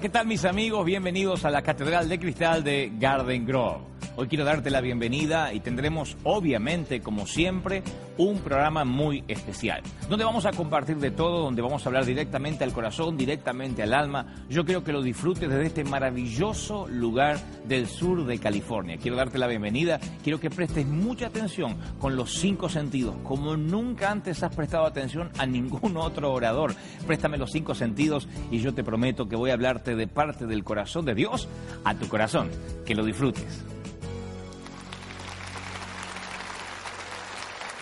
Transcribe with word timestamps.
¿qué 0.00 0.08
tal 0.08 0.26
mis 0.26 0.46
amigos? 0.46 0.86
Bienvenidos 0.86 1.44
a 1.44 1.50
la 1.50 1.60
Catedral 1.60 2.08
de 2.08 2.18
Cristal 2.18 2.64
de 2.64 2.90
Garden 2.98 3.44
Grove. 3.44 3.89
Hoy 4.16 4.26
quiero 4.26 4.44
darte 4.44 4.70
la 4.70 4.80
bienvenida 4.80 5.54
y 5.54 5.60
tendremos, 5.60 6.16
obviamente, 6.24 7.00
como 7.00 7.26
siempre, 7.26 7.82
un 8.18 8.40
programa 8.40 8.84
muy 8.84 9.24
especial, 9.28 9.82
donde 10.08 10.24
vamos 10.24 10.44
a 10.44 10.52
compartir 10.52 10.98
de 10.98 11.10
todo, 11.10 11.44
donde 11.44 11.62
vamos 11.62 11.86
a 11.86 11.88
hablar 11.88 12.04
directamente 12.04 12.64
al 12.64 12.72
corazón, 12.72 13.16
directamente 13.16 13.82
al 13.82 13.94
alma. 13.94 14.26
Yo 14.50 14.64
quiero 14.64 14.84
que 14.84 14.92
lo 14.92 15.00
disfrutes 15.00 15.48
desde 15.48 15.66
este 15.66 15.84
maravilloso 15.84 16.86
lugar 16.88 17.38
del 17.66 17.86
sur 17.86 18.26
de 18.26 18.38
California. 18.38 18.98
Quiero 18.98 19.16
darte 19.16 19.38
la 19.38 19.46
bienvenida, 19.46 20.00
quiero 20.22 20.40
que 20.40 20.50
prestes 20.50 20.86
mucha 20.86 21.28
atención 21.28 21.78
con 21.98 22.16
los 22.16 22.34
cinco 22.34 22.68
sentidos, 22.68 23.14
como 23.22 23.56
nunca 23.56 24.10
antes 24.10 24.42
has 24.42 24.54
prestado 24.54 24.84
atención 24.86 25.30
a 25.38 25.46
ningún 25.46 25.96
otro 25.96 26.32
orador. 26.32 26.74
Préstame 27.06 27.38
los 27.38 27.52
cinco 27.52 27.74
sentidos 27.74 28.28
y 28.50 28.58
yo 28.58 28.74
te 28.74 28.84
prometo 28.84 29.28
que 29.28 29.36
voy 29.36 29.50
a 29.50 29.54
hablarte 29.54 29.94
de 29.94 30.08
parte 30.08 30.46
del 30.46 30.64
corazón 30.64 31.04
de 31.04 31.14
Dios 31.14 31.48
a 31.84 31.94
tu 31.94 32.08
corazón. 32.08 32.50
Que 32.84 32.94
lo 32.94 33.04
disfrutes. 33.04 33.64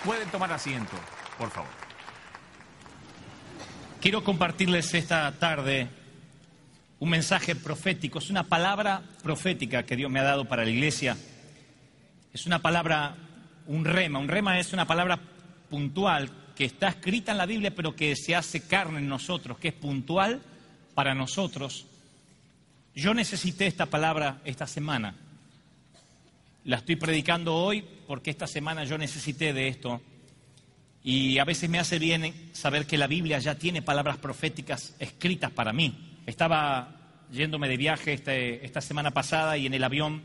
Pueden 0.04 0.28
tomar 0.30 0.52
asiento, 0.52 0.92
por 1.36 1.50
favor. 1.50 1.70
Quiero 4.00 4.22
compartirles 4.22 4.94
esta 4.94 5.32
tarde 5.32 5.88
un 7.00 7.10
mensaje 7.10 7.56
profético. 7.56 8.20
Es 8.20 8.30
una 8.30 8.44
palabra 8.44 9.02
profética 9.22 9.82
que 9.82 9.96
Dios 9.96 10.10
me 10.10 10.20
ha 10.20 10.24
dado 10.24 10.44
para 10.44 10.64
la 10.64 10.70
iglesia. 10.70 11.16
Es 12.32 12.46
una 12.46 12.60
palabra, 12.60 13.16
un 13.66 13.84
rema. 13.84 14.20
Un 14.20 14.28
rema 14.28 14.58
es 14.58 14.72
una 14.72 14.86
palabra 14.86 15.18
puntual 15.68 16.30
que 16.54 16.64
está 16.64 16.88
escrita 16.88 17.32
en 17.32 17.38
la 17.38 17.46
Biblia, 17.46 17.74
pero 17.74 17.96
que 17.96 18.14
se 18.14 18.36
hace 18.36 18.66
carne 18.66 18.98
en 18.98 19.08
nosotros, 19.08 19.58
que 19.58 19.68
es 19.68 19.74
puntual 19.74 20.40
para 20.94 21.14
nosotros. 21.14 21.86
Yo 22.94 23.14
necesité 23.14 23.66
esta 23.66 23.86
palabra 23.86 24.40
esta 24.44 24.66
semana. 24.66 25.14
La 26.64 26.76
estoy 26.76 26.96
predicando 26.96 27.54
hoy 27.54 27.84
porque 28.08 28.30
esta 28.30 28.46
semana 28.46 28.84
yo 28.84 28.96
necesité 28.96 29.52
de 29.52 29.68
esto. 29.68 30.00
Y 31.04 31.38
a 31.38 31.44
veces 31.44 31.68
me 31.68 31.78
hace 31.78 31.98
bien 31.98 32.50
saber 32.54 32.86
que 32.86 32.96
la 32.96 33.06
Biblia 33.06 33.38
ya 33.38 33.56
tiene 33.56 33.82
palabras 33.82 34.16
proféticas 34.16 34.96
escritas 34.98 35.50
para 35.50 35.74
mí. 35.74 36.16
Estaba 36.24 36.96
yéndome 37.30 37.68
de 37.68 37.76
viaje 37.76 38.14
este, 38.14 38.64
esta 38.64 38.80
semana 38.80 39.10
pasada 39.10 39.58
y 39.58 39.66
en 39.66 39.74
el 39.74 39.84
avión 39.84 40.22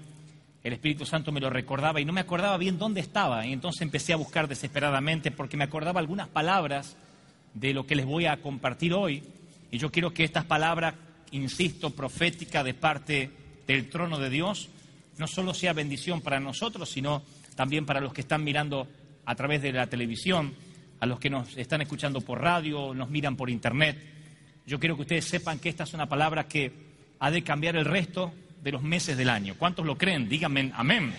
el 0.64 0.72
Espíritu 0.72 1.06
Santo 1.06 1.34
me 1.34 1.42
lo 1.42 1.50
recordaba 1.50 2.00
y 2.00 2.06
no 2.06 2.14
me 2.14 2.22
acordaba 2.22 2.56
bien 2.56 2.80
dónde 2.80 3.02
estaba. 3.02 3.46
Y 3.46 3.52
entonces 3.52 3.82
empecé 3.82 4.14
a 4.14 4.18
buscar 4.18 4.48
desesperadamente 4.48 5.30
porque 5.30 5.58
me 5.58 5.66
acordaba 5.66 6.00
algunas 6.00 6.30
palabras 6.30 6.96
de 7.54 7.74
lo 7.74 7.86
que 7.86 7.98
les 7.98 8.06
voy 8.06 8.28
a 8.28 8.38
compartir 8.38 8.94
hoy. 8.94 9.24
Y 9.72 9.78
yo 9.78 9.92
quiero 9.92 10.14
que 10.14 10.24
estas 10.24 10.46
palabras, 10.46 10.96
insisto, 11.32 11.90
proféticas 11.90 12.64
de 12.64 12.74
parte 12.74 13.30
del 13.68 13.90
trono 13.90 14.20
de 14.20 14.30
Dios, 14.30 14.70
no 15.18 15.28
solo 15.28 15.54
sea 15.54 15.74
bendición 15.74 16.22
para 16.22 16.40
nosotros, 16.40 16.90
sino 16.90 17.24
también 17.56 17.86
para 17.86 18.02
los 18.02 18.14
que 18.14 18.22
están 18.22 18.44
mirando 18.44 18.88
a 19.26 19.36
través 19.36 19.62
de 19.62 19.72
la 19.72 19.88
televisión, 19.88 20.54
a 21.00 21.06
los 21.06 21.20
que 21.20 21.30
nos 21.30 21.58
están 21.58 21.82
escuchando 21.82 22.22
por 22.22 22.42
radio, 22.42 22.94
nos 22.94 23.10
miran 23.10 23.36
por 23.36 23.50
internet. 23.50 23.98
Yo 24.66 24.80
quiero 24.80 24.96
que 24.96 25.02
ustedes 25.02 25.26
sepan 25.26 25.60
que 25.60 25.70
esta 25.70 25.84
es 25.84 25.94
una 25.94 26.08
palabra 26.08 26.48
que 26.48 26.72
ha 27.20 27.32
de 27.32 27.44
cambiar 27.44 27.76
el 27.76 27.86
resto 27.86 28.34
de 28.62 28.72
los 28.72 28.82
meses 28.82 29.18
del 29.18 29.30
año. 29.30 29.56
¿Cuántos 29.58 29.86
lo 29.86 29.98
creen? 29.98 30.30
Díganme 30.30 30.72
amén. 30.76 31.14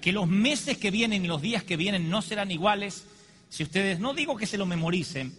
Que 0.00 0.12
los 0.12 0.28
meses 0.28 0.78
que 0.78 0.90
vienen 0.90 1.24
y 1.24 1.28
los 1.28 1.42
días 1.42 1.62
que 1.64 1.76
vienen 1.76 2.10
no 2.10 2.22
serán 2.22 2.50
iguales 2.50 3.06
si 3.54 3.62
ustedes, 3.62 4.00
no 4.00 4.14
digo 4.14 4.36
que 4.36 4.46
se 4.46 4.58
lo 4.58 4.66
memoricen, 4.66 5.32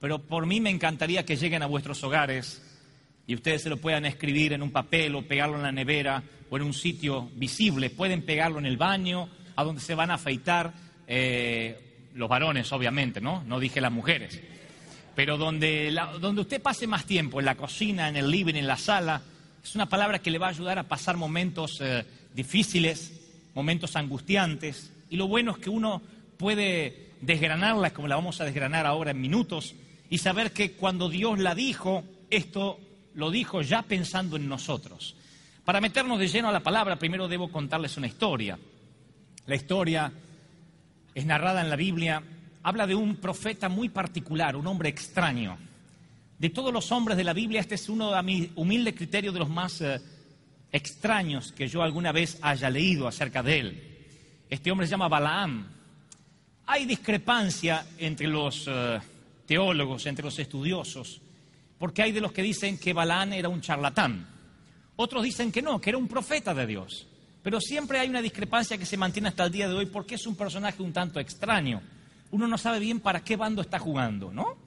pero 0.00 0.18
por 0.18 0.46
mí 0.46 0.62
me 0.62 0.70
encantaría 0.70 1.26
que 1.26 1.36
lleguen 1.36 1.62
a 1.62 1.66
vuestros 1.66 2.02
hogares 2.02 2.62
y 3.26 3.34
ustedes 3.34 3.60
se 3.60 3.68
lo 3.68 3.76
puedan 3.76 4.06
escribir 4.06 4.54
en 4.54 4.62
un 4.62 4.70
papel 4.70 5.14
o 5.14 5.28
pegarlo 5.28 5.56
en 5.56 5.64
la 5.64 5.70
nevera 5.70 6.22
o 6.50 6.56
en 6.56 6.62
un 6.64 6.74
sitio 6.74 7.30
visible. 7.36 7.88
Pueden 7.90 8.22
pegarlo 8.22 8.58
en 8.58 8.66
el 8.66 8.76
baño, 8.76 9.28
a 9.56 9.64
donde 9.64 9.80
se 9.80 9.94
van 9.94 10.10
a 10.10 10.14
afeitar 10.14 10.72
eh, 11.06 12.08
los 12.14 12.28
varones, 12.28 12.70
obviamente, 12.72 13.20
¿no? 13.20 13.42
No 13.44 13.60
dije 13.60 13.80
las 13.80 13.92
mujeres. 13.92 14.40
Pero 15.14 15.36
donde, 15.38 15.90
la- 15.90 16.12
donde 16.18 16.40
usted 16.42 16.60
pase 16.62 16.86
más 16.86 17.04
tiempo, 17.04 17.40
en 17.40 17.46
la 17.46 17.56
cocina, 17.56 18.08
en 18.08 18.16
el 18.16 18.30
living, 18.30 18.54
en 18.54 18.66
la 18.66 18.76
sala, 18.76 19.22
es 19.62 19.74
una 19.74 19.86
palabra 19.88 20.18
que 20.20 20.30
le 20.30 20.38
va 20.38 20.46
a 20.46 20.50
ayudar 20.50 20.78
a 20.78 20.84
pasar 20.84 21.16
momentos 21.16 21.78
eh, 21.80 22.04
difíciles, 22.34 23.12
momentos 23.54 23.96
angustiantes. 23.96 24.90
Y 25.10 25.16
lo 25.16 25.28
bueno 25.28 25.52
es 25.52 25.58
que 25.58 25.70
uno 25.70 26.00
puede 26.38 27.10
desgranarla, 27.20 27.90
como 27.92 28.08
la 28.08 28.16
vamos 28.16 28.40
a 28.40 28.44
desgranar 28.44 28.86
ahora 28.86 29.10
en 29.10 29.20
minutos, 29.20 29.74
y 30.08 30.18
saber 30.18 30.52
que 30.52 30.72
cuando 30.72 31.08
Dios 31.08 31.38
la 31.38 31.54
dijo, 31.54 32.02
esto 32.30 32.80
lo 33.14 33.30
dijo 33.30 33.60
ya 33.62 33.82
pensando 33.82 34.36
en 34.36 34.48
nosotros. 34.48 35.16
Para 35.64 35.80
meternos 35.80 36.18
de 36.18 36.28
lleno 36.28 36.48
a 36.48 36.52
la 36.52 36.60
palabra, 36.60 36.96
primero 36.96 37.28
debo 37.28 37.50
contarles 37.50 37.96
una 37.96 38.06
historia. 38.06 38.58
La 39.46 39.54
historia 39.54 40.12
es 41.14 41.26
narrada 41.26 41.60
en 41.60 41.70
la 41.70 41.76
Biblia, 41.76 42.22
habla 42.62 42.86
de 42.86 42.94
un 42.94 43.16
profeta 43.16 43.68
muy 43.68 43.88
particular, 43.88 44.56
un 44.56 44.66
hombre 44.66 44.88
extraño. 44.88 45.58
De 46.38 46.50
todos 46.50 46.72
los 46.72 46.90
hombres 46.92 47.16
de 47.16 47.24
la 47.24 47.32
Biblia, 47.32 47.60
este 47.60 47.74
es 47.74 47.88
uno, 47.88 48.14
a 48.14 48.22
mi 48.22 48.50
humilde 48.56 48.94
criterio, 48.94 49.32
de 49.32 49.40
los 49.40 49.50
más 49.50 49.80
eh, 49.82 50.00
extraños 50.72 51.52
que 51.52 51.68
yo 51.68 51.82
alguna 51.82 52.12
vez 52.12 52.38
haya 52.40 52.70
leído 52.70 53.06
acerca 53.06 53.42
de 53.42 53.58
él. 53.58 53.98
Este 54.48 54.70
hombre 54.70 54.86
se 54.86 54.92
llama 54.92 55.08
Balaam. 55.08 55.66
Hay 56.66 56.86
discrepancia 56.86 57.86
entre 57.98 58.26
los 58.28 58.66
eh, 58.66 59.00
teólogos, 59.46 60.06
entre 60.06 60.24
los 60.24 60.38
estudiosos, 60.38 61.20
porque 61.78 62.02
hay 62.02 62.12
de 62.12 62.20
los 62.20 62.32
que 62.32 62.42
dicen 62.42 62.78
que 62.78 62.92
Balaam 62.92 63.32
era 63.34 63.48
un 63.48 63.60
charlatán. 63.60 64.29
Otros 65.02 65.22
dicen 65.22 65.50
que 65.50 65.62
no, 65.62 65.80
que 65.80 65.88
era 65.88 65.96
un 65.96 66.06
profeta 66.06 66.52
de 66.52 66.66
Dios. 66.66 67.06
Pero 67.42 67.58
siempre 67.58 67.98
hay 67.98 68.10
una 68.10 68.20
discrepancia 68.20 68.76
que 68.76 68.84
se 68.84 68.98
mantiene 68.98 69.28
hasta 69.28 69.44
el 69.44 69.50
día 69.50 69.66
de 69.66 69.74
hoy 69.74 69.86
porque 69.86 70.16
es 70.16 70.26
un 70.26 70.36
personaje 70.36 70.82
un 70.82 70.92
tanto 70.92 71.18
extraño. 71.18 71.80
Uno 72.32 72.46
no 72.46 72.58
sabe 72.58 72.80
bien 72.80 73.00
para 73.00 73.24
qué 73.24 73.34
bando 73.36 73.62
está 73.62 73.78
jugando, 73.78 74.30
¿no? 74.30 74.58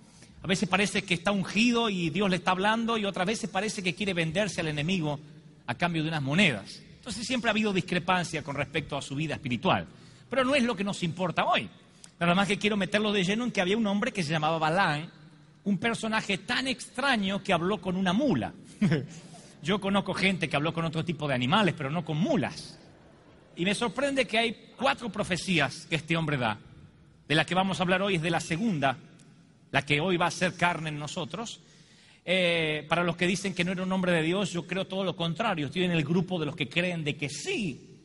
A 0.41 0.47
veces 0.47 0.67
parece 0.67 1.03
que 1.03 1.13
está 1.13 1.31
ungido 1.31 1.87
y 1.87 2.09
Dios 2.09 2.31
le 2.31 2.37
está 2.37 2.49
hablando 2.49 2.97
y 2.97 3.05
otras 3.05 3.27
veces 3.27 3.47
parece 3.47 3.83
que 3.83 3.93
quiere 3.93 4.15
venderse 4.15 4.61
al 4.61 4.69
enemigo 4.69 5.19
a 5.67 5.75
cambio 5.75 6.01
de 6.01 6.09
unas 6.09 6.23
monedas. 6.23 6.81
Entonces 6.95 7.27
siempre 7.27 7.49
ha 7.49 7.51
habido 7.51 7.71
discrepancia 7.71 8.41
con 8.41 8.55
respecto 8.55 8.97
a 8.97 9.03
su 9.03 9.13
vida 9.13 9.35
espiritual. 9.35 9.85
Pero 10.31 10.43
no 10.43 10.55
es 10.55 10.63
lo 10.63 10.75
que 10.75 10.83
nos 10.83 11.03
importa 11.03 11.45
hoy. 11.45 11.69
Nada 12.19 12.33
más 12.33 12.47
que 12.47 12.57
quiero 12.57 12.75
meterlo 12.75 13.11
de 13.11 13.23
lleno 13.23 13.43
en 13.43 13.51
que 13.51 13.61
había 13.61 13.77
un 13.77 13.85
hombre 13.85 14.11
que 14.11 14.23
se 14.23 14.31
llamaba 14.31 14.57
Balaam, 14.57 15.11
un 15.63 15.77
personaje 15.77 16.39
tan 16.39 16.67
extraño 16.67 17.43
que 17.43 17.53
habló 17.53 17.79
con 17.79 17.95
una 17.95 18.13
mula. 18.13 18.51
Yo 19.63 19.79
conozco 19.79 20.13
gente 20.13 20.49
que 20.49 20.57
habló 20.57 20.73
con 20.73 20.83
otro 20.83 21.05
tipo 21.05 21.25
de 21.25 21.35
animales, 21.35 21.73
pero 21.77 21.89
no 21.89 22.03
con 22.03 22.17
mulas. 22.17 22.77
Y 23.55 23.63
me 23.63 23.73
sorprende 23.73 24.27
que 24.27 24.37
hay 24.37 24.73
cuatro 24.75 25.09
profecías 25.09 25.85
que 25.85 25.95
este 25.95 26.17
hombre 26.17 26.35
da. 26.35 26.59
De 27.29 27.33
la 27.33 27.45
que 27.45 27.55
vamos 27.55 27.79
a 27.79 27.83
hablar 27.83 28.01
hoy 28.01 28.15
es 28.15 28.21
de 28.21 28.29
la 28.29 28.41
segunda, 28.41 28.97
la 29.71 29.85
que 29.85 30.01
hoy 30.01 30.17
va 30.17 30.25
a 30.25 30.31
ser 30.31 30.55
carne 30.55 30.89
en 30.89 30.99
nosotros. 30.99 31.61
Eh, 32.25 32.85
para 32.89 33.05
los 33.05 33.15
que 33.15 33.25
dicen 33.25 33.53
que 33.53 33.63
no 33.63 33.71
era 33.71 33.83
un 33.83 33.91
hombre 33.93 34.11
de 34.11 34.21
Dios, 34.21 34.51
yo 34.51 34.67
creo 34.67 34.85
todo 34.85 35.05
lo 35.05 35.15
contrario. 35.15 35.67
Estoy 35.67 35.85
en 35.85 35.91
el 35.91 36.03
grupo 36.03 36.37
de 36.39 36.45
los 36.45 36.57
que 36.57 36.67
creen 36.67 37.05
de 37.05 37.15
que 37.15 37.29
sí 37.29 38.01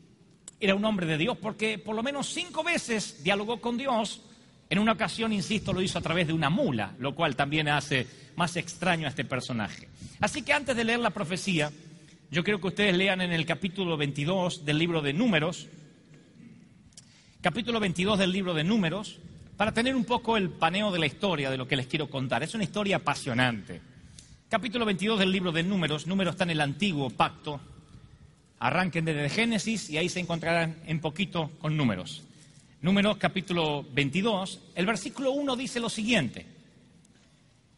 era 0.61 0.77
un 0.77 0.85
hombre 0.85 1.07
de 1.07 1.19
Dios, 1.19 1.37
porque 1.39 1.77
por 1.81 1.97
lo 1.97 2.05
menos 2.05 2.29
cinco 2.29 2.63
veces 2.63 3.25
dialogó 3.25 3.61
con 3.61 3.77
Dios. 3.77 4.23
En 4.71 4.79
una 4.79 4.93
ocasión, 4.93 5.33
insisto, 5.33 5.73
lo 5.73 5.81
hizo 5.81 5.99
a 5.99 6.03
través 6.03 6.27
de 6.27 6.33
una 6.33 6.51
mula, 6.51 6.95
lo 6.99 7.15
cual 7.15 7.37
también 7.37 7.69
hace 7.69 8.07
más 8.37 8.57
extraño 8.57 9.07
a 9.07 9.11
este 9.11 9.25
personaje. 9.25 9.89
Así 10.21 10.43
que 10.43 10.53
antes 10.53 10.77
de 10.77 10.85
leer 10.85 11.01
la 11.01 11.11
profecía, 11.11 11.73
yo 12.31 12.45
quiero 12.45 12.61
que 12.61 12.69
ustedes 12.69 12.97
lean 12.97 13.23
en 13.23 13.33
el 13.33 13.47
capítulo 13.47 13.97
22 13.97 14.67
del 14.67 14.79
libro 14.79 15.01
de 15.01 15.15
Números, 15.15 15.69
capítulo 17.41 17.81
22 17.81 18.19
del 18.19 18.33
libro 18.33 18.53
de 18.53 18.65
Números, 18.65 19.19
para 19.57 19.73
tener 19.73 19.97
un 19.97 20.05
poco 20.05 20.37
el 20.37 20.51
paneo 20.51 20.93
de 20.93 20.99
la 20.99 21.07
historia 21.07 21.51
de 21.51 21.57
lo 21.57 21.67
que 21.67 21.77
les 21.77 21.87
quiero 21.87 22.11
contar. 22.11 22.43
Es 22.43 22.55
una 22.55 22.65
historia 22.65 22.97
apasionante. 22.97 23.81
Capítulo 24.51 24.85
22 24.85 25.19
del 25.19 25.33
libro 25.33 25.51
de 25.51 25.63
Números, 25.63 26.07
Números 26.07 26.35
está 26.35 26.45
en 26.45 26.51
el 26.51 26.61
antiguo 26.61 27.11
pacto. 27.11 27.61
Arranquen 28.61 29.05
desde 29.05 29.31
Génesis 29.31 29.89
y 29.89 29.97
ahí 29.97 30.09
se 30.09 30.21
encontrarán 30.21 30.77
en 30.87 31.01
poquito 31.01 31.51
con 31.61 31.77
números. 31.77 32.23
Números 32.81 33.17
capítulo 33.17 33.85
22, 33.91 34.61
el 34.77 34.87
versículo 34.87 35.33
1 35.33 35.57
dice 35.57 35.81
lo 35.81 35.91
siguiente. 35.91 36.47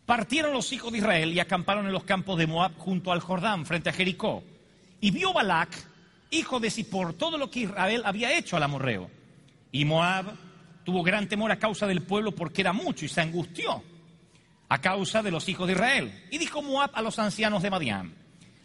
partieron 0.04 0.52
los 0.52 0.74
hijos 0.74 0.92
de 0.92 0.98
Israel 0.98 1.32
y 1.32 1.40
acamparon 1.40 1.86
en 1.86 1.92
los 1.92 2.04
campos 2.04 2.36
de 2.36 2.46
Moab 2.46 2.76
junto 2.76 3.10
al 3.10 3.20
Jordán, 3.20 3.64
frente 3.64 3.88
a 3.88 3.94
Jericó. 3.94 4.44
Y 5.00 5.10
vio 5.10 5.32
Balac, 5.32 5.70
hijo 6.30 6.60
de 6.60 6.70
Zippor, 6.70 7.14
todo 7.14 7.38
lo 7.38 7.50
que 7.50 7.60
Israel 7.60 8.02
había 8.04 8.36
hecho 8.36 8.58
al 8.58 8.62
amorreo. 8.62 9.10
Y 9.72 9.86
Moab 9.86 10.34
tuvo 10.84 11.02
gran 11.02 11.28
temor 11.28 11.50
a 11.50 11.58
causa 11.58 11.86
del 11.86 12.02
pueblo 12.02 12.32
porque 12.32 12.60
era 12.60 12.74
mucho 12.74 13.06
y 13.06 13.08
se 13.08 13.22
angustió 13.22 13.82
a 14.68 14.80
causa 14.82 15.22
de 15.22 15.30
los 15.30 15.48
hijos 15.48 15.66
de 15.66 15.72
Israel. 15.72 16.28
Y 16.30 16.36
dijo 16.36 16.60
Moab 16.60 16.90
a 16.92 17.00
los 17.00 17.18
ancianos 17.18 17.62
de 17.62 17.70
Madián, 17.70 18.14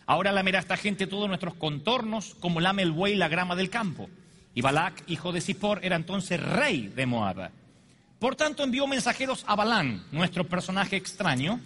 ahora 0.06 0.34
lamerá 0.34 0.60
esta 0.60 0.76
gente 0.76 1.08
todos 1.08 1.30
nuestros 1.30 1.54
contornos 1.54 2.36
como 2.42 2.60
lame 2.60 2.82
el 2.82 2.92
buey 2.92 3.16
la 3.16 3.30
grama 3.30 3.56
del 3.56 3.70
campo. 3.70 4.10
Y 4.56 4.62
Balac, 4.62 5.04
hijo 5.08 5.34
de 5.34 5.42
Zippor, 5.42 5.82
era 5.84 5.98
entonces 5.98 6.42
rey 6.42 6.88
de 6.88 7.06
Moab. 7.06 7.52
Por 8.20 8.38
tanto 8.38 8.64
envió 8.64 8.88
mensajeros 8.88 9.44
a 9.48 9.56
Balán, 9.56 10.06
nuestro 10.14 10.48
personaje 10.48 10.96
extraño, 10.96 11.60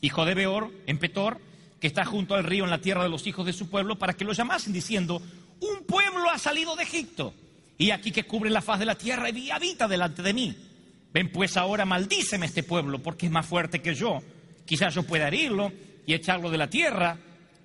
hijo 0.00 0.24
de 0.24 0.34
Beor, 0.34 0.72
en 0.86 0.98
Petor, 0.98 1.40
que 1.80 1.86
está 1.86 2.04
junto 2.04 2.34
al 2.34 2.42
río 2.42 2.64
en 2.64 2.70
la 2.70 2.80
tierra 2.80 3.04
de 3.04 3.08
los 3.08 3.28
hijos 3.28 3.46
de 3.46 3.52
su 3.52 3.70
pueblo, 3.70 3.96
para 3.96 4.14
que 4.14 4.24
lo 4.24 4.32
llamasen 4.32 4.72
diciendo, 4.72 5.22
un 5.60 5.84
pueblo 5.86 6.28
ha 6.30 6.38
salido 6.38 6.74
de 6.74 6.82
Egipto, 6.82 7.32
y 7.78 7.92
aquí 7.92 8.10
que 8.10 8.24
cubre 8.24 8.50
la 8.50 8.60
faz 8.60 8.80
de 8.80 8.86
la 8.86 8.96
tierra 8.96 9.30
y 9.30 9.50
habita 9.50 9.86
delante 9.86 10.22
de 10.22 10.34
mí. 10.34 10.56
Ven 11.12 11.30
pues 11.30 11.56
ahora, 11.56 11.84
maldíceme 11.84 12.46
este 12.46 12.64
pueblo, 12.64 13.00
porque 13.00 13.26
es 13.26 13.32
más 13.32 13.46
fuerte 13.46 13.80
que 13.80 13.94
yo. 13.94 14.20
Quizás 14.66 14.94
yo 14.94 15.04
pueda 15.04 15.28
herirlo 15.28 15.72
y 16.06 16.14
echarlo 16.14 16.50
de 16.50 16.58
la 16.58 16.68
tierra, 16.68 17.16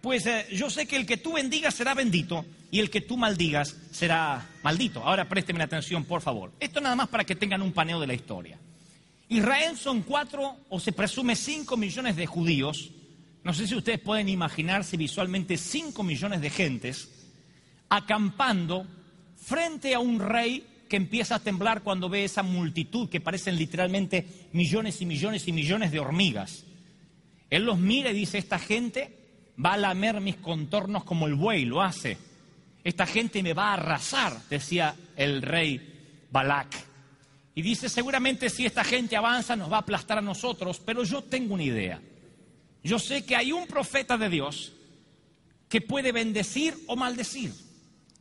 pues 0.01 0.27
eh, 0.27 0.45
yo 0.51 0.69
sé 0.69 0.85
que 0.85 0.97
el 0.97 1.07
que 1.07 1.17
tú 1.17 1.33
bendigas 1.33 1.73
será 1.73 1.95
bendito 1.95 2.45
y 2.71 2.79
el 2.79 2.89
que 2.89 3.01
tú 3.01 3.17
maldigas 3.17 3.75
será 3.91 4.47
maldito. 4.63 5.03
Ahora 5.03 5.27
présteme 5.27 5.63
atención, 5.63 6.05
por 6.05 6.21
favor. 6.21 6.51
Esto 6.59 6.81
nada 6.81 6.95
más 6.95 7.07
para 7.07 7.23
que 7.23 7.35
tengan 7.35 7.61
un 7.61 7.73
paneo 7.73 7.99
de 7.99 8.07
la 8.07 8.13
historia. 8.13 8.59
Israel 9.27 9.77
son 9.77 10.01
cuatro 10.01 10.57
o 10.69 10.79
se 10.79 10.91
presume 10.91 11.35
cinco 11.35 11.77
millones 11.77 12.15
de 12.15 12.25
judíos 12.25 12.91
no 13.43 13.53
sé 13.53 13.67
si 13.67 13.75
ustedes 13.75 13.99
pueden 13.99 14.29
imaginarse 14.29 14.97
visualmente 14.97 15.57
5 15.57 16.03
millones 16.03 16.41
de 16.41 16.49
gentes 16.49 17.09
acampando 17.89 18.85
frente 19.37 19.95
a 19.95 19.99
un 19.99 20.19
rey 20.19 20.65
que 20.89 20.97
empieza 20.97 21.35
a 21.35 21.39
temblar 21.39 21.81
cuando 21.81 22.09
ve 22.09 22.23
esa 22.23 22.43
multitud 22.43 23.09
que 23.09 23.21
parecen 23.21 23.55
literalmente 23.55 24.49
millones 24.51 25.01
y 25.01 25.05
millones 25.05 25.47
y 25.47 25.53
millones 25.53 25.91
de 25.91 25.99
hormigas. 25.99 26.65
Él 27.49 27.65
los 27.65 27.79
mira 27.79 28.11
y 28.11 28.15
dice, 28.15 28.37
esta 28.37 28.59
gente 28.59 29.17
va 29.63 29.73
a 29.73 29.77
lamer 29.77 30.19
mis 30.21 30.35
contornos 30.35 31.03
como 31.03 31.25
el 31.27 31.35
buey 31.35 31.65
lo 31.65 31.81
hace. 31.81 32.17
Esta 32.89 33.05
gente 33.05 33.43
me 33.43 33.53
va 33.53 33.69
a 33.69 33.73
arrasar, 33.73 34.41
decía 34.49 34.95
el 35.15 35.43
rey 35.43 36.25
Balak. 36.31 36.75
Y 37.53 37.61
dice, 37.61 37.87
seguramente 37.87 38.49
si 38.49 38.65
esta 38.65 38.83
gente 38.83 39.15
avanza 39.15 39.55
nos 39.55 39.71
va 39.71 39.75
a 39.75 39.81
aplastar 39.81 40.17
a 40.17 40.23
nosotros, 40.23 40.81
pero 40.83 41.03
yo 41.03 41.21
tengo 41.21 41.53
una 41.53 41.61
idea. 41.61 42.01
Yo 42.83 42.97
sé 42.97 43.23
que 43.27 43.35
hay 43.35 43.51
un 43.51 43.67
profeta 43.67 44.17
de 44.17 44.29
Dios 44.29 44.73
que 45.69 45.81
puede 45.81 46.11
bendecir 46.11 46.73
o 46.87 46.95
maldecir. 46.95 47.53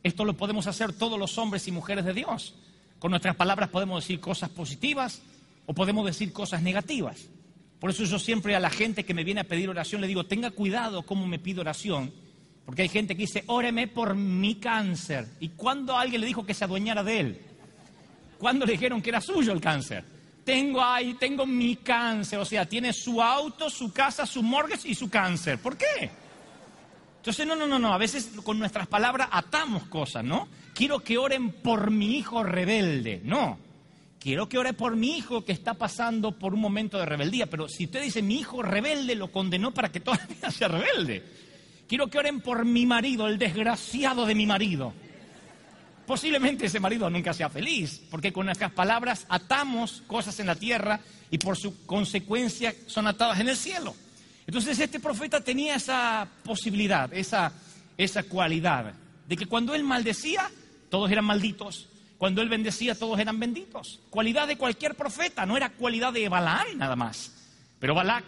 Esto 0.03 0.23
lo 0.23 0.37
podemos 0.37 0.67
hacer 0.67 0.93
todos 0.93 1.17
los 1.17 1.39
hombres 1.39 1.67
y 1.67 1.71
mujeres 1.71 2.05
de 2.05 2.13
Dios. 2.13 2.53
Con 2.99 3.09
nuestras 3.09 3.35
palabras 3.35 3.69
podemos 3.69 4.03
decir 4.03 4.19
cosas 4.19 4.51
positivas 4.51 5.23
o 5.65 5.73
podemos 5.73 6.05
decir 6.05 6.31
cosas 6.31 6.61
negativas. 6.61 7.27
Por 7.79 7.89
eso 7.89 8.03
yo 8.03 8.19
siempre 8.19 8.55
a 8.55 8.59
la 8.59 8.69
gente 8.69 9.03
que 9.03 9.15
me 9.15 9.23
viene 9.23 9.41
a 9.41 9.45
pedir 9.45 9.67
oración 9.67 9.99
le 9.99 10.05
digo, 10.05 10.27
tenga 10.27 10.51
cuidado 10.51 11.07
cómo 11.07 11.25
me 11.25 11.39
pide 11.39 11.61
oración, 11.61 12.13
porque 12.69 12.83
hay 12.83 12.89
gente 12.89 13.15
que 13.15 13.23
dice, 13.23 13.43
óreme 13.47 13.87
por 13.87 14.13
mi 14.13 14.59
cáncer. 14.59 15.25
¿Y 15.39 15.49
cuándo 15.49 15.97
alguien 15.97 16.21
le 16.21 16.27
dijo 16.27 16.45
que 16.45 16.53
se 16.53 16.65
adueñara 16.65 17.03
de 17.03 17.19
él? 17.19 17.41
¿Cuándo 18.37 18.63
le 18.63 18.73
dijeron 18.73 19.01
que 19.01 19.09
era 19.09 19.19
suyo 19.19 19.53
el 19.53 19.59
cáncer? 19.59 20.05
tengo 20.43 20.79
ahí, 20.83 21.15
tengo 21.15 21.47
mi 21.47 21.77
cáncer. 21.77 22.37
O 22.37 22.45
sea, 22.45 22.67
tiene 22.67 22.93
su 22.93 23.19
auto, 23.21 23.71
su 23.71 23.91
casa, 23.91 24.27
su 24.27 24.43
mortgage 24.43 24.87
y 24.87 24.93
su 24.93 25.09
cáncer. 25.09 25.57
¿Por 25.57 25.77
qué? 25.77 26.11
Entonces, 27.17 27.47
no, 27.47 27.55
no, 27.55 27.65
no, 27.65 27.79
no. 27.79 27.91
A 27.91 27.97
veces 27.97 28.29
con 28.43 28.59
nuestras 28.59 28.85
palabras 28.85 29.29
atamos 29.31 29.85
cosas, 29.85 30.23
¿no? 30.23 30.47
Quiero 30.75 30.99
que 30.99 31.17
oren 31.17 31.51
por 31.51 31.89
mi 31.89 32.17
hijo 32.17 32.43
rebelde. 32.43 33.19
No. 33.23 33.57
Quiero 34.19 34.47
que 34.47 34.59
ore 34.59 34.73
por 34.73 34.95
mi 34.95 35.17
hijo 35.17 35.43
que 35.43 35.53
está 35.53 35.73
pasando 35.73 36.37
por 36.37 36.53
un 36.53 36.59
momento 36.61 36.99
de 36.99 37.07
rebeldía. 37.07 37.47
Pero 37.47 37.67
si 37.67 37.85
usted 37.85 38.03
dice 38.03 38.21
mi 38.21 38.39
hijo 38.39 38.61
rebelde, 38.61 39.15
lo 39.15 39.31
condenó 39.31 39.73
para 39.73 39.91
que 39.91 40.01
toda 40.01 40.17
la 40.17 40.25
vida 40.25 40.51
sea 40.51 40.67
rebelde. 40.67 41.48
Quiero 41.89 42.07
que 42.07 42.19
oren 42.19 42.39
por 42.39 42.65
mi 42.65 42.85
marido, 42.85 43.27
el 43.27 43.39
desgraciado 43.39 44.27
de 44.27 44.35
mi 44.35 44.45
marido. 44.45 44.93
Posiblemente 46.05 46.67
ese 46.67 46.79
marido 46.79 47.09
nunca 47.09 47.33
sea 47.33 47.49
feliz, 47.49 47.99
porque 48.11 48.31
con 48.31 48.45
nuestras 48.45 48.71
palabras 48.71 49.25
atamos 49.27 50.03
cosas 50.05 50.39
en 50.39 50.45
la 50.45 50.55
tierra 50.55 50.99
y 51.31 51.39
por 51.39 51.57
su 51.57 51.87
consecuencia 51.87 52.75
son 52.85 53.07
atadas 53.07 53.39
en 53.39 53.49
el 53.49 53.57
cielo. 53.57 53.95
Entonces 54.45 54.77
este 54.77 54.99
profeta 54.99 55.41
tenía 55.41 55.73
esa 55.73 56.27
posibilidad, 56.43 57.11
esa, 57.11 57.51
esa 57.97 58.21
cualidad, 58.21 58.93
de 59.27 59.35
que 59.35 59.47
cuando 59.47 59.73
él 59.73 59.83
maldecía, 59.83 60.51
todos 60.91 61.09
eran 61.09 61.25
malditos. 61.25 61.89
Cuando 62.19 62.43
él 62.43 62.49
bendecía, 62.49 62.93
todos 62.93 63.19
eran 63.19 63.39
benditos. 63.39 63.99
Cualidad 64.11 64.47
de 64.47 64.57
cualquier 64.57 64.93
profeta, 64.93 65.43
no 65.47 65.57
era 65.57 65.71
cualidad 65.71 66.13
de 66.13 66.29
Balaam 66.29 66.77
nada 66.77 66.95
más. 66.95 67.31
Pero 67.79 67.95
Balac, 67.95 68.25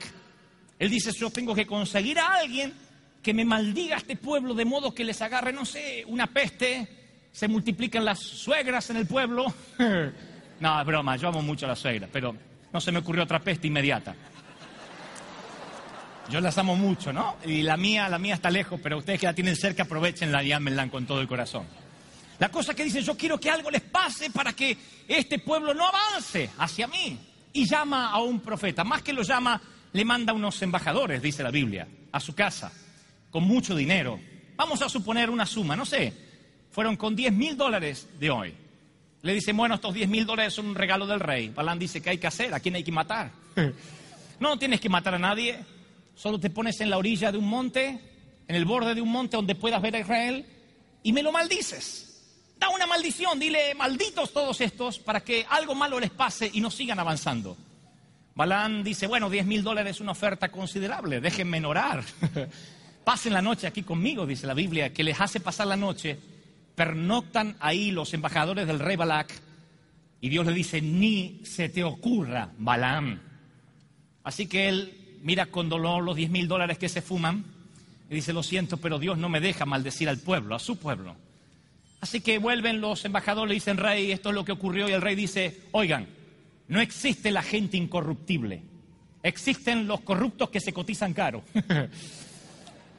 él 0.80 0.90
dice, 0.90 1.12
yo 1.12 1.30
tengo 1.30 1.54
que 1.54 1.68
conseguir 1.68 2.18
a 2.18 2.38
alguien 2.38 2.74
que 3.22 3.34
me 3.34 3.46
maldiga 3.46 3.98
este 3.98 4.16
pueblo 4.16 4.54
de 4.54 4.66
modo 4.66 4.94
que 4.94 5.04
les 5.04 5.22
agarre, 5.22 5.54
no 5.54 5.66
sé, 5.66 6.04
una 6.08 6.28
peste, 6.28 6.88
se 7.32 7.48
multiplican 7.48 8.04
las 8.04 8.20
suegras 8.20 8.90
en 8.90 8.98
el 8.98 9.06
pueblo. 9.06 9.54
no, 10.60 10.80
es 10.80 10.86
broma, 10.86 11.16
yo 11.18 11.30
amo 11.30 11.42
mucho 11.42 11.66
a 11.66 11.70
las 11.70 11.80
suegras, 11.80 12.10
pero 12.12 12.36
no 12.74 12.82
se 12.82 12.92
me 12.92 13.00
ocurrió 13.00 13.24
otra 13.24 13.40
peste 13.40 13.68
inmediata. 13.68 14.16
Yo 16.30 16.40
las 16.40 16.58
amo 16.58 16.76
mucho, 16.76 17.12
¿no? 17.12 17.36
Y 17.46 17.62
la 17.62 17.75
mía, 17.78 18.08
la 18.08 18.18
mía 18.18 18.36
está 18.36 18.50
lejos, 18.50 18.80
pero 18.82 18.98
ustedes 18.98 19.20
que 19.20 19.25
la 19.25 19.34
tienen 19.34 19.56
cerca, 19.56 19.84
aprovechenla 19.84 20.44
y 20.44 20.51
ámenla 20.51 20.88
con 20.90 21.06
todo 21.06 21.20
el 21.20 21.28
corazón. 21.28 21.66
La 22.40 22.50
cosa 22.50 22.74
que 22.74 22.84
dice, 22.84 23.01
yo 23.01 23.18
quiero 23.18 23.40
que 23.40 23.51
algo 23.51 23.70
les 23.70 23.82
pase 23.82 24.32
para 24.32 24.54
que 24.54 24.75
este 25.08 25.40
pueblo 25.40 25.74
no 25.74 25.88
avance 25.88 26.50
hacia 26.58 26.88
mí. 26.88 27.20
Y 27.54 27.68
llama 27.68 28.10
a 28.10 28.20
un 28.20 28.40
profeta. 28.40 28.84
Más 28.84 29.01
que 29.01 29.12
lo 29.12 29.24
llama, 29.24 29.62
le 29.92 30.06
manda 30.06 30.32
unos 30.32 30.62
embajadores, 30.62 31.22
dice 31.22 31.44
la 31.44 31.51
Biblia, 31.51 31.88
a 32.12 32.20
su 32.20 32.34
casa, 32.34 32.72
con 33.32 33.44
mucho 33.44 33.76
dinero. 33.76 34.20
Vamos 34.56 34.82
a 34.82 34.90
suponer 34.90 35.30
una 35.30 35.46
suma, 35.46 35.76
no 35.76 35.86
sé, 35.86 36.14
fueron 36.70 36.96
con 36.96 37.16
10 37.16 37.34
mil 37.34 37.58
dólares 37.58 38.08
de 38.20 38.30
hoy. 38.30 38.54
Le 39.24 39.34
dicen, 39.34 39.56
bueno, 39.56 39.76
estos 39.76 39.94
10 39.94 40.10
mil 40.10 40.26
dólares 40.26 40.54
son 40.54 40.68
un 40.68 40.76
regalo 40.76 41.08
del 41.08 41.20
rey. 41.20 41.50
Balán 41.50 41.80
dice, 41.80 42.02
¿qué 42.02 42.12
hay 42.12 42.18
que 42.18 42.28
hacer? 42.28 42.54
¿A 42.54 42.60
quién 42.60 42.76
hay 42.76 42.84
que 42.84 42.92
matar? 42.92 43.32
no, 44.40 44.58
tienes 44.58 44.80
que 44.80 44.90
matar 44.90 45.16
a 45.16 45.20
nadie. 45.20 45.60
Solo 46.16 46.40
te 46.40 46.50
pones 46.50 46.82
en 46.82 46.90
la 46.90 46.98
orilla 46.98 47.32
de 47.32 47.38
un 47.38 47.48
monte, 47.48 48.00
en 48.48 48.56
el 48.56 48.66
borde 48.66 48.96
de 48.96 49.02
un 49.02 49.10
monte 49.10 49.38
donde 49.38 49.56
puedas 49.56 49.82
ver 49.82 49.96
a 49.96 50.00
Israel, 50.00 50.46
y 51.04 51.14
me 51.14 51.24
lo 51.24 51.32
maldices. 51.32 52.08
Da 52.60 52.70
una 52.70 52.86
maldición, 52.86 53.40
dile, 53.40 53.74
malditos 53.76 54.34
todos 54.34 54.62
estos, 54.62 55.00
para 55.00 55.22
que 55.22 55.46
algo 55.50 55.74
malo 55.74 56.00
les 56.00 56.12
pase 56.12 56.50
y 56.54 56.62
no 56.62 56.70
sigan 56.70 57.00
avanzando. 57.00 57.58
Balán 58.36 58.84
dice, 58.84 59.08
bueno, 59.08 59.30
10 59.30 59.46
mil 59.46 59.64
dólares 59.64 59.98
es 59.98 60.02
una 60.02 60.12
oferta 60.12 60.50
considerable, 60.50 61.22
déjenme 61.22 61.64
orar. 61.66 62.04
Pasen 63.03 63.34
la 63.34 63.41
noche 63.41 63.67
aquí 63.67 63.84
conmigo, 63.84 64.25
dice 64.25 64.48
la 64.48 64.53
Biblia, 64.53 64.93
que 64.93 65.03
les 65.03 65.20
hace 65.20 65.39
pasar 65.39 65.67
la 65.67 65.77
noche 65.77 66.20
pernoctan 66.75 67.55
ahí 67.60 67.91
los 67.91 68.13
embajadores 68.13 68.65
del 68.65 68.79
rey 68.79 68.96
Balak 68.96 69.31
y 70.20 70.29
Dios 70.29 70.46
le 70.46 70.53
dice, 70.53 70.81
ni 70.81 71.41
se 71.43 71.70
te 71.70 71.84
ocurra, 71.84 72.50
Balaam. 72.58 73.20
Así 74.24 74.48
que 74.48 74.70
él 74.70 75.20
mira 75.24 75.48
con 75.48 75.67
dolor 75.67 76.03
los 76.03 76.15
10 76.15 76.29
mil 76.29 76.48
dólares 76.48 76.77
que 76.77 76.89
se 76.89 77.01
fuman 77.01 77.43
y 78.10 78.15
dice, 78.15 78.34
lo 78.34 78.43
siento, 78.43 78.77
pero 78.77 79.00
Dios 79.00 79.17
no 79.17 79.29
me 79.29 79.41
deja 79.41 79.65
maldecir 79.65 80.10
al 80.10 80.20
pueblo, 80.20 80.55
a 80.55 80.60
su 80.60 80.77
pueblo. 80.77 81.15
Así 82.01 82.22
que 82.22 82.39
vuelven 82.39 82.81
los 82.81 83.03
embajadores 83.05 83.51
y 83.51 83.55
dicen, 83.55 83.77
rey, 83.77 84.12
esto 84.12 84.29
es 84.29 84.36
lo 84.36 84.46
que 84.46 84.51
ocurrió 84.51 84.89
y 84.89 84.91
el 84.91 85.01
rey 85.01 85.15
dice, 85.15 85.62
oigan, 85.72 86.08
no 86.67 86.81
existe 86.81 87.31
la 87.31 87.41
gente 87.41 87.77
incorruptible, 87.77 88.62
existen 89.24 89.88
los 89.88 90.01
corruptos 90.01 90.50
que 90.50 90.60
se 90.60 90.74
cotizan 90.74 91.13
caro. 91.13 91.43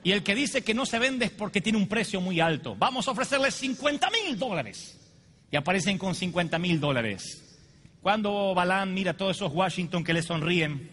Y 0.04 0.12
el 0.12 0.23
que 0.23 0.35
dice 0.35 0.62
que 0.62 0.75
no 0.75 0.85
se 0.85 0.99
vende 0.99 1.26
es 1.26 1.30
porque 1.30 1.61
tiene 1.61 1.78
un 1.78 1.87
precio 1.87 2.21
muy 2.21 2.40
alto. 2.40 2.75
Vamos 2.76 3.06
a 3.06 3.12
ofrecerle 3.12 3.50
50 3.50 4.11
mil 4.11 4.38
dólares. 4.38 4.99
Y 5.50 5.56
aparecen 5.56 5.99
con 5.99 6.14
50 6.14 6.59
mil 6.59 6.80
dólares. 6.80 7.59
Cuando 8.00 8.52
Balán 8.54 8.94
mira 8.94 9.12
a 9.12 9.16
todos 9.16 9.37
esos 9.37 9.52
Washington 9.52 10.02
que 10.02 10.12
le 10.12 10.23
sonríen, 10.23 10.90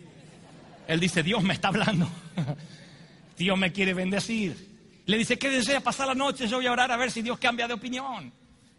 él 0.88 1.00
dice, 1.00 1.24
Dios 1.24 1.44
me 1.44 1.54
está 1.54 1.70
hablando. 1.70 2.08
Dios 3.38 3.58
me 3.58 3.72
quiere 3.72 3.94
bendecir. 3.94 4.70
Le 5.06 5.18
dice, 5.18 5.40
¿qué 5.40 5.50
desea 5.50 5.80
pasar 5.80 6.08
la 6.08 6.14
noche? 6.14 6.48
Yo 6.48 6.58
voy 6.58 6.68
a 6.68 6.72
orar 6.72 6.92
a 6.92 6.98
ver 6.98 7.10
si 7.10 7.24
Dios 7.24 7.40
cambia 7.40 7.68
de 7.68 7.74
opinión. 7.74 8.32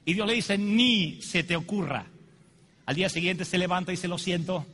Y 0.05 0.15
Dios 0.15 0.27
le 0.27 0.35
dice, 0.35 0.57
ni 0.57 1.21
se 1.23 1.43
te 1.43 1.57
ocurra. 1.57 2.07
Al 2.87 2.95
día 2.95 3.09
siguiente 3.09 3.45
se 3.45 3.59
levanta 3.59 3.91
y 3.91 3.97
dice, 3.97 4.07
lo 4.07 4.19
siento, 4.19 4.67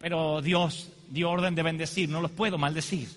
pero 0.00 0.42
Dios 0.42 0.90
dio 1.10 1.30
orden 1.30 1.54
de 1.54 1.62
bendecir, 1.62 2.08
no 2.08 2.20
los 2.20 2.30
puedo 2.30 2.58
maldecir. 2.58 3.08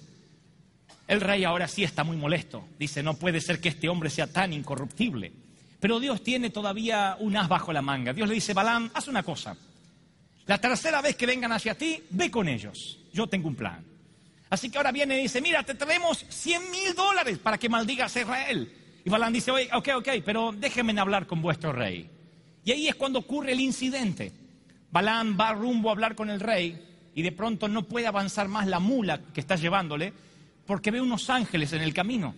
El 1.08 1.22
rey 1.22 1.44
ahora 1.44 1.68
sí 1.68 1.84
está 1.84 2.04
muy 2.04 2.18
molesto. 2.18 2.68
Dice, 2.80 3.04
no 3.04 3.16
puede 3.16 3.42
ser 3.42 3.60
que 3.60 3.70
este 3.70 3.90
hombre 3.90 4.10
sea 4.10 4.28
tan 4.28 4.54
incorruptible. 4.54 5.32
Pero 5.80 6.00
Dios 6.00 6.24
tiene 6.24 6.50
todavía 6.50 7.18
un 7.20 7.36
as 7.36 7.50
bajo 7.50 7.74
la 7.74 7.82
manga. 7.82 8.14
Dios 8.14 8.28
le 8.28 8.36
dice, 8.36 8.54
Balán, 8.54 8.90
haz 8.94 9.08
una 9.08 9.24
cosa. 9.24 9.56
La 10.46 10.58
tercera 10.58 11.02
vez 11.02 11.16
que 11.16 11.26
vengan 11.26 11.52
hacia 11.52 11.76
ti, 11.76 12.02
ve 12.10 12.32
con 12.32 12.48
ellos. 12.48 13.00
yo 13.14 13.28
tengo 13.28 13.48
un 13.48 13.56
plan. 13.56 13.84
Así 14.50 14.70
que 14.70 14.78
ahora 14.78 14.92
viene 14.92 15.20
y 15.20 15.24
dice, 15.24 15.42
mira, 15.42 15.64
te 15.64 15.74
traemos 15.74 16.26
100 16.30 16.72
mil 16.72 16.94
dólares 16.94 17.40
para 17.40 17.58
que 17.58 17.70
maldigas 17.70 18.16
a 18.16 18.22
Israel. 18.22 18.72
Y 19.04 19.10
Balán 19.10 19.34
dice, 19.34 19.52
oye, 19.52 19.70
ok, 19.74 19.90
ok, 19.98 20.10
pero 20.24 20.52
déjenme 20.52 21.00
hablar 21.00 21.28
con 21.28 21.42
vuestro 21.42 21.74
rey. 21.74 22.10
Y 22.64 22.72
ahí 22.72 22.88
es 22.88 22.96
cuando 22.96 23.20
ocurre 23.20 23.52
el 23.52 23.60
incidente. 23.60 24.32
Balán 24.92 25.38
va 25.40 25.54
rumbo 25.54 25.90
a 25.90 25.94
hablar 25.94 26.16
con 26.16 26.30
el 26.30 26.40
rey 26.40 26.80
y 27.16 27.22
de 27.22 27.32
pronto 27.32 27.68
no 27.68 27.84
puede 27.84 28.08
avanzar 28.08 28.48
más 28.48 28.68
la 28.68 28.80
mula 28.80 29.22
que 29.34 29.42
está 29.42 29.56
llevándole 29.56 30.14
porque 30.66 30.92
ve 30.92 31.02
unos 31.02 31.30
ángeles 31.30 31.74
en 31.74 31.82
el 31.82 31.94
camino. 31.94 32.36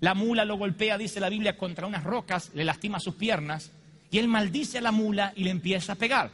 La 0.00 0.14
mula 0.14 0.44
lo 0.44 0.56
golpea, 0.56 0.98
dice 0.98 1.20
la 1.20 1.28
Biblia, 1.28 1.56
contra 1.56 1.86
unas 1.86 2.04
rocas, 2.04 2.50
le 2.54 2.64
lastima 2.64 3.00
sus 3.00 3.14
piernas 3.14 3.70
y 4.10 4.18
él 4.18 4.28
maldice 4.28 4.78
a 4.78 4.82
la 4.82 4.92
mula 4.92 5.32
y 5.36 5.44
le 5.44 5.50
empieza 5.50 5.92
a 5.92 5.96
pegar. 5.96 6.30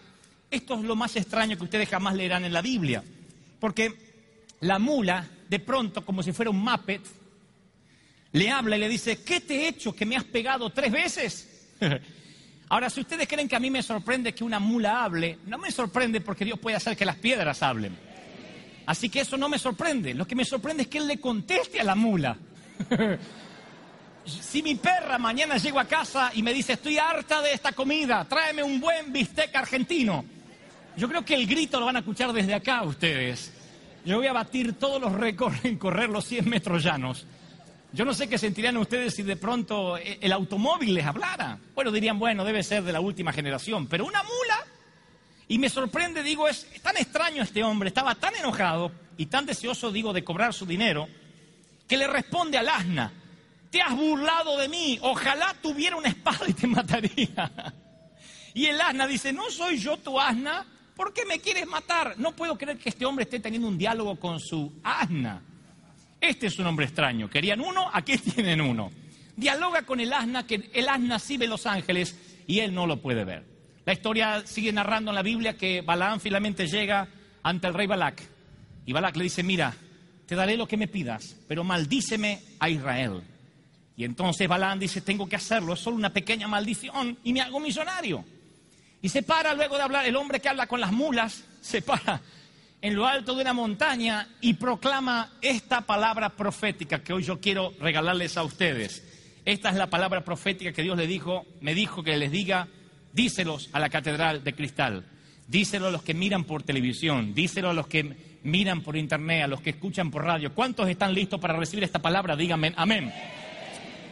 Esto 0.51 0.75
es 0.75 0.83
lo 0.83 0.97
más 0.97 1.15
extraño 1.17 1.57
que 1.57 1.65
ustedes 1.65 1.89
jamás 1.89 2.15
leerán 2.17 2.45
en 2.45 2.53
la 2.53 2.63
Biblia, 2.63 3.05
porque 3.61 3.95
la 4.61 4.79
mula, 4.79 5.29
de 5.49 5.61
pronto, 5.61 6.05
como 6.05 6.23
si 6.23 6.33
fuera 6.33 6.51
un 6.51 6.61
Muppet, 6.61 7.03
le 8.33 8.51
habla 8.51 8.77
y 8.77 8.81
le 8.81 8.89
dice, 8.89 9.23
¿qué 9.23 9.41
te 9.41 9.55
he 9.55 9.69
hecho 9.69 9.95
que 9.95 10.07
me 10.07 10.17
has 10.17 10.25
pegado 10.25 10.71
tres 10.71 10.91
veces? 10.91 11.69
Ahora, 12.69 12.89
si 12.91 13.01
ustedes 13.01 13.27
creen 13.27 13.49
que 13.49 13.57
a 13.57 13.61
mí 13.61 13.71
me 13.71 13.83
sorprende 13.83 14.33
que 14.33 14.45
una 14.45 14.61
mula 14.61 15.05
hable, 15.05 15.39
no 15.47 15.59
me 15.59 15.71
sorprende 15.73 16.21
porque 16.21 16.45
Dios 16.45 16.59
puede 16.59 16.77
hacer 16.77 16.97
que 16.97 17.05
las 17.05 17.17
piedras 17.17 17.63
hablen. 17.63 18.10
Así 18.91 19.09
que 19.09 19.21
eso 19.21 19.37
no 19.37 19.49
me 19.49 19.57
sorprende. 19.57 20.15
Lo 20.15 20.27
que 20.27 20.35
me 20.35 20.45
sorprende 20.45 20.83
es 20.83 20.89
que 20.89 20.99
Él 20.99 21.07
le 21.07 21.21
conteste 21.21 21.79
a 21.79 21.85
la 21.85 21.95
mula. 21.95 22.37
si 24.25 24.65
mi 24.65 24.75
perra 24.75 25.17
mañana 25.17 25.59
llego 25.59 25.79
a 25.79 25.85
casa 25.85 26.33
y 26.35 26.43
me 26.43 26.53
dice, 26.53 26.73
estoy 26.73 26.99
harta 26.99 27.41
de 27.41 27.53
esta 27.53 27.71
comida, 27.71 28.27
tráeme 28.29 28.65
un 28.65 28.81
buen 28.81 29.13
bistec 29.13 29.55
argentino. 29.55 30.25
Yo 30.97 31.09
creo 31.09 31.25
que 31.25 31.37
el 31.37 31.47
grito 31.47 31.79
lo 31.79 31.87
van 31.87 31.95
a 31.95 31.99
escuchar 32.01 32.33
desde 32.33 32.53
acá 32.53 32.83
ustedes. 32.83 33.53
Yo 34.05 34.17
voy 34.17 34.27
a 34.27 34.33
batir 34.33 34.73
todos 34.73 35.01
los 35.01 35.13
récords 35.13 35.65
en 35.65 35.79
correr 35.79 36.11
los 36.11 36.25
100 36.25 36.49
metros 36.49 36.83
llanos. 36.83 37.29
Yo 37.93 38.05
no 38.05 38.13
sé 38.13 38.29
qué 38.29 38.39
sentirían 38.39 38.77
ustedes 38.77 39.15
si 39.15 39.23
de 39.23 39.37
pronto 39.37 39.99
eh, 39.99 40.19
el 40.21 40.33
automóvil 40.33 40.95
les 40.95 41.07
hablara. 41.07 41.61
Bueno, 41.77 41.93
dirían, 41.93 42.19
bueno, 42.19 42.45
debe 42.45 42.65
ser 42.65 42.83
de 42.83 42.91
la 42.91 43.01
última 43.01 43.33
generación, 43.33 43.87
pero 43.87 44.05
una 44.05 44.25
mula. 44.25 44.50
Y 45.51 45.59
me 45.59 45.69
sorprende, 45.69 46.23
digo, 46.23 46.47
es, 46.47 46.65
tan 46.81 46.97
extraño 46.97 47.43
este 47.43 47.65
hombre, 47.65 47.89
estaba 47.89 48.15
tan 48.15 48.33
enojado 48.37 48.93
y 49.17 49.27
tan 49.27 49.45
deseoso, 49.45 49.91
digo, 49.91 50.13
de 50.13 50.23
cobrar 50.23 50.55
su 50.55 50.65
dinero, 50.65 51.09
que 51.89 51.97
le 51.97 52.07
responde 52.07 52.57
al 52.57 52.69
asna, 52.69 53.13
te 53.69 53.83
has 53.83 53.97
burlado 53.97 54.57
de 54.57 54.69
mí, 54.69 54.97
ojalá 55.03 55.57
tuviera 55.61 55.97
una 55.97 56.09
espada 56.09 56.47
y 56.47 56.53
te 56.53 56.67
mataría. 56.67 57.53
Y 58.53 58.67
el 58.67 58.81
asna 58.81 59.07
dice, 59.07 59.33
no 59.33 59.49
soy 59.49 59.79
yo 59.79 59.97
tu 59.97 60.19
asna, 60.19 60.67
¿Por 61.01 61.15
qué 61.15 61.25
me 61.25 61.41
quieres 61.41 61.67
matar? 61.67 62.19
No 62.19 62.37
puedo 62.37 62.59
creer 62.59 62.77
que 62.77 62.91
este 62.91 63.07
hombre 63.07 63.23
esté 63.23 63.41
teniendo 63.41 63.67
un 63.67 63.79
diálogo 63.79 64.21
con 64.21 64.39
su 64.39 64.71
asna. 64.85 65.41
Este 66.21 66.49
es 66.49 66.59
un 66.59 66.67
hombre 66.67 66.85
extraño. 66.85 67.31
Querían 67.31 67.63
uno, 67.63 67.89
aquí 67.91 68.19
tienen 68.19 68.61
uno. 68.61 68.93
Dialoga 69.35 69.83
con 69.83 69.99
el 69.99 70.13
asna, 70.13 70.47
que 70.47 70.71
el 70.75 70.89
asna 70.89 71.19
sí 71.19 71.39
ve 71.39 71.47
los 71.47 71.65
ángeles 71.65 72.19
y 72.47 72.61
él 72.61 72.75
no 72.75 72.87
lo 72.87 73.01
puede 73.01 73.25
ver. 73.25 73.50
La 73.91 73.95
historia 73.95 74.47
sigue 74.47 74.73
narrando 74.73 75.11
en 75.11 75.17
la 75.17 75.23
Biblia 75.23 75.57
que 75.57 75.81
Balaam 75.81 76.21
finalmente 76.21 76.69
llega 76.69 77.09
ante 77.43 77.67
el 77.67 77.75
rey 77.75 77.89
Balac. 77.89 78.23
Y 78.87 78.93
Balac 78.93 79.17
le 79.17 79.25
dice, 79.25 79.43
mira, 79.43 79.75
te 80.27 80.37
daré 80.37 80.57
lo 80.57 80.69
que 80.69 80.77
me 80.77 80.87
pidas, 80.87 81.35
pero 81.49 81.65
maldíceme 81.65 82.41
a 82.61 82.71
Israel. 82.71 83.21
Y 83.97 84.05
entonces 84.05 84.47
Balaam 84.47 84.79
dice, 84.79 85.01
tengo 85.01 85.29
que 85.29 85.35
hacerlo, 85.35 85.75
es 85.75 85.81
solo 85.81 85.97
una 85.97 86.13
pequeña 86.13 86.47
maldición 86.47 87.19
y 87.25 87.33
me 87.33 87.41
hago 87.41 87.59
millonario. 87.59 88.25
Y 89.03 89.09
se 89.09 89.25
para 89.25 89.55
luego 89.55 89.77
de 89.77 89.83
hablar, 89.83 90.07
el 90.07 90.15
hombre 90.15 90.39
que 90.39 90.49
habla 90.49 90.69
con 90.69 90.81
las 90.81 90.93
mulas, 90.93 91.43
se 91.61 91.83
para 91.83 92.21
en 92.81 92.95
lo 92.95 93.09
alto 93.09 93.35
de 93.35 93.43
una 93.43 93.55
montaña 93.55 94.29
y 94.41 94.55
proclama 94.55 95.33
esta 95.43 95.81
palabra 95.81 96.29
profética 96.29 97.03
que 97.03 97.13
hoy 97.13 97.25
yo 97.25 97.41
quiero 97.41 97.75
regalarles 97.81 98.37
a 98.37 98.45
ustedes. 98.45 99.03
Esta 99.45 99.71
es 99.71 99.75
la 99.75 99.91
palabra 99.91 100.25
profética 100.25 100.73
que 100.73 100.85
Dios 100.85 100.97
le 100.97 101.09
dijo, 101.09 101.45
me 101.61 101.75
dijo 101.75 102.05
que 102.05 102.17
les 102.17 102.31
diga, 102.31 102.69
díselos 103.13 103.69
a 103.73 103.81
la 103.81 103.89
catedral 103.89 104.45
de 104.45 104.55
cristal, 104.55 105.05
díselo 105.47 105.89
a 105.89 105.91
los 105.91 106.03
que 106.03 106.15
miran 106.15 106.45
por 106.45 106.63
televisión, 106.63 107.35
díselo 107.35 107.71
a 107.71 107.75
los 107.75 107.87
que 107.87 108.39
miran 108.43 108.83
por 108.83 108.97
internet, 108.97 109.45
a 109.45 109.49
los 109.49 109.61
que 109.61 109.71
escuchan 109.71 110.11
por 110.11 110.25
radio. 110.25 110.55
¿Cuántos 110.55 110.89
están 110.89 111.15
listos 111.15 111.41
para 111.41 111.57
recibir 111.57 111.85
esta 111.85 111.99
palabra? 111.99 112.37
Díganme, 112.37 112.73
amén. 112.77 113.13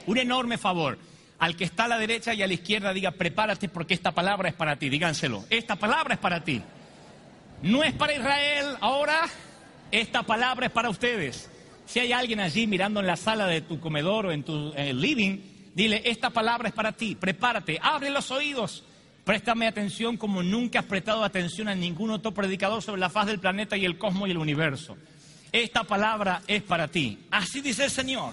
Un 0.06 0.18
enorme 0.18 0.58
favor 0.58 0.98
al 1.38 1.56
que 1.56 1.64
está 1.64 1.84
a 1.84 1.88
la 1.88 1.98
derecha 1.98 2.34
y 2.34 2.42
a 2.42 2.46
la 2.46 2.54
izquierda 2.54 2.92
diga, 2.92 3.12
prepárate 3.12 3.68
porque 3.68 3.94
esta 3.94 4.12
palabra 4.12 4.48
es 4.48 4.54
para 4.54 4.76
ti, 4.76 4.88
díganselo, 4.88 5.44
esta 5.50 5.76
palabra 5.76 6.14
es 6.14 6.20
para 6.20 6.42
ti. 6.42 6.60
No 7.62 7.82
es 7.82 7.92
para 7.92 8.14
Israel 8.14 8.76
ahora, 8.80 9.28
esta 9.90 10.22
palabra 10.22 10.66
es 10.66 10.72
para 10.72 10.90
ustedes. 10.90 11.50
Si 11.86 12.00
hay 12.00 12.12
alguien 12.12 12.40
allí 12.40 12.66
mirando 12.66 13.00
en 13.00 13.06
la 13.06 13.16
sala 13.16 13.46
de 13.46 13.62
tu 13.62 13.80
comedor 13.80 14.26
o 14.26 14.32
en 14.32 14.42
tu 14.42 14.72
living, 14.74 15.38
dile, 15.74 16.02
esta 16.04 16.30
palabra 16.30 16.68
es 16.68 16.74
para 16.74 16.92
ti, 16.92 17.14
prepárate, 17.14 17.78
abre 17.80 18.10
los 18.10 18.30
oídos, 18.30 18.84
préstame 19.28 19.66
atención 19.66 20.16
como 20.16 20.42
nunca 20.42 20.78
has 20.78 20.86
prestado 20.86 21.22
atención 21.22 21.68
a 21.68 21.74
ningún 21.74 22.10
otro 22.10 22.32
predicador 22.32 22.82
sobre 22.82 22.98
la 22.98 23.10
faz 23.10 23.26
del 23.26 23.38
planeta 23.38 23.76
y 23.76 23.84
el 23.84 23.98
cosmos 23.98 24.26
y 24.26 24.30
el 24.30 24.38
universo. 24.38 24.96
Esta 25.52 25.84
palabra 25.84 26.40
es 26.46 26.62
para 26.62 26.88
ti. 26.88 27.26
Así 27.30 27.60
dice 27.60 27.84
el 27.84 27.90
Señor. 27.90 28.32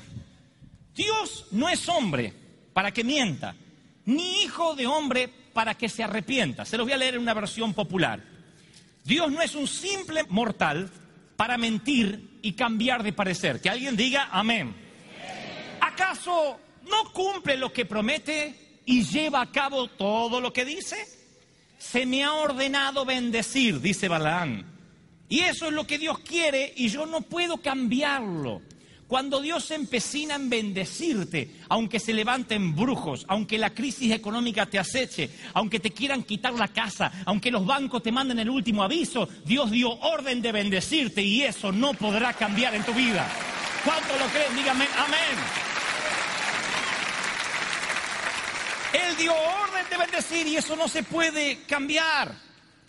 Dios 0.96 1.48
no 1.52 1.68
es 1.68 1.90
hombre 1.90 2.32
para 2.72 2.92
que 2.92 3.04
mienta, 3.04 3.56
ni 4.06 4.44
hijo 4.44 4.74
de 4.74 4.88
hombre 4.88 5.30
para 5.52 5.76
que 5.76 5.90
se 5.90 6.02
arrepienta. 6.02 6.64
Se 6.64 6.78
los 6.78 6.86
voy 6.86 6.94
a 6.94 6.98
leer 6.98 7.16
en 7.16 7.24
una 7.24 7.34
versión 7.34 7.74
popular. 7.74 8.24
Dios 9.04 9.30
no 9.30 9.42
es 9.42 9.54
un 9.54 9.68
simple 9.68 10.24
mortal 10.30 10.90
para 11.36 11.58
mentir 11.58 12.40
y 12.42 12.54
cambiar 12.54 13.04
de 13.04 13.12
parecer. 13.12 13.60
Que 13.60 13.70
alguien 13.70 13.98
diga 13.98 14.30
amén. 14.32 14.74
¿Acaso 15.82 16.58
no 16.90 17.12
cumple 17.12 17.58
lo 17.58 17.74
que 17.74 17.84
promete 17.84 18.65
y 18.86 19.04
lleva 19.04 19.42
a 19.42 19.52
cabo 19.52 19.88
todo 19.88 20.42
lo 20.42 20.54
que 20.54 20.66
dice? 20.66 20.96
Se 21.78 22.06
me 22.06 22.24
ha 22.24 22.34
ordenado 22.34 23.06
bendecir, 23.06 23.82
dice 23.82 24.08
Balaán. 24.08 24.66
Y 25.28 25.40
eso 25.42 25.68
es 25.68 25.74
lo 25.74 25.88
que 25.88 25.98
Dios 25.98 26.20
quiere 26.20 26.74
y 26.76 26.90
yo 26.90 27.06
no 27.06 27.22
puedo 27.22 27.58
cambiarlo. 27.58 28.62
Cuando 29.08 29.40
Dios 29.40 29.66
se 29.66 29.76
empecina 29.76 30.34
en 30.34 30.50
bendecirte, 30.50 31.52
aunque 31.70 32.00
se 32.00 32.14
levanten 32.14 32.76
brujos, 32.76 33.24
aunque 33.28 33.60
la 33.60 33.70
crisis 33.70 34.12
económica 34.12 34.66
te 34.66 34.80
aceche, 34.80 35.30
aunque 35.54 35.80
te 35.80 35.92
quieran 35.92 36.24
quitar 36.24 36.54
la 36.54 36.70
casa, 36.70 37.12
aunque 37.26 37.52
los 37.52 37.66
bancos 37.68 38.02
te 38.02 38.12
manden 38.12 38.40
el 38.40 38.50
último 38.50 38.82
aviso, 38.82 39.30
Dios 39.46 39.70
dio 39.70 39.92
orden 39.92 40.42
de 40.42 40.52
bendecirte 40.52 41.22
y 41.22 41.44
eso 41.44 41.72
no 41.72 41.94
podrá 41.94 42.34
cambiar 42.34 42.74
en 42.74 42.84
tu 42.84 42.94
vida. 42.94 43.28
¿Cuánto 43.84 44.18
lo 44.18 44.26
creen? 44.26 44.56
Dígame 44.56 44.88
amén. 44.98 45.75
Él 48.96 49.18
dio 49.18 49.34
orden 49.34 49.86
de 49.90 49.98
bendecir 49.98 50.48
y 50.48 50.56
eso 50.56 50.76
no 50.76 50.88
se 50.88 51.04
puede 51.04 51.60
cambiar. 51.68 52.34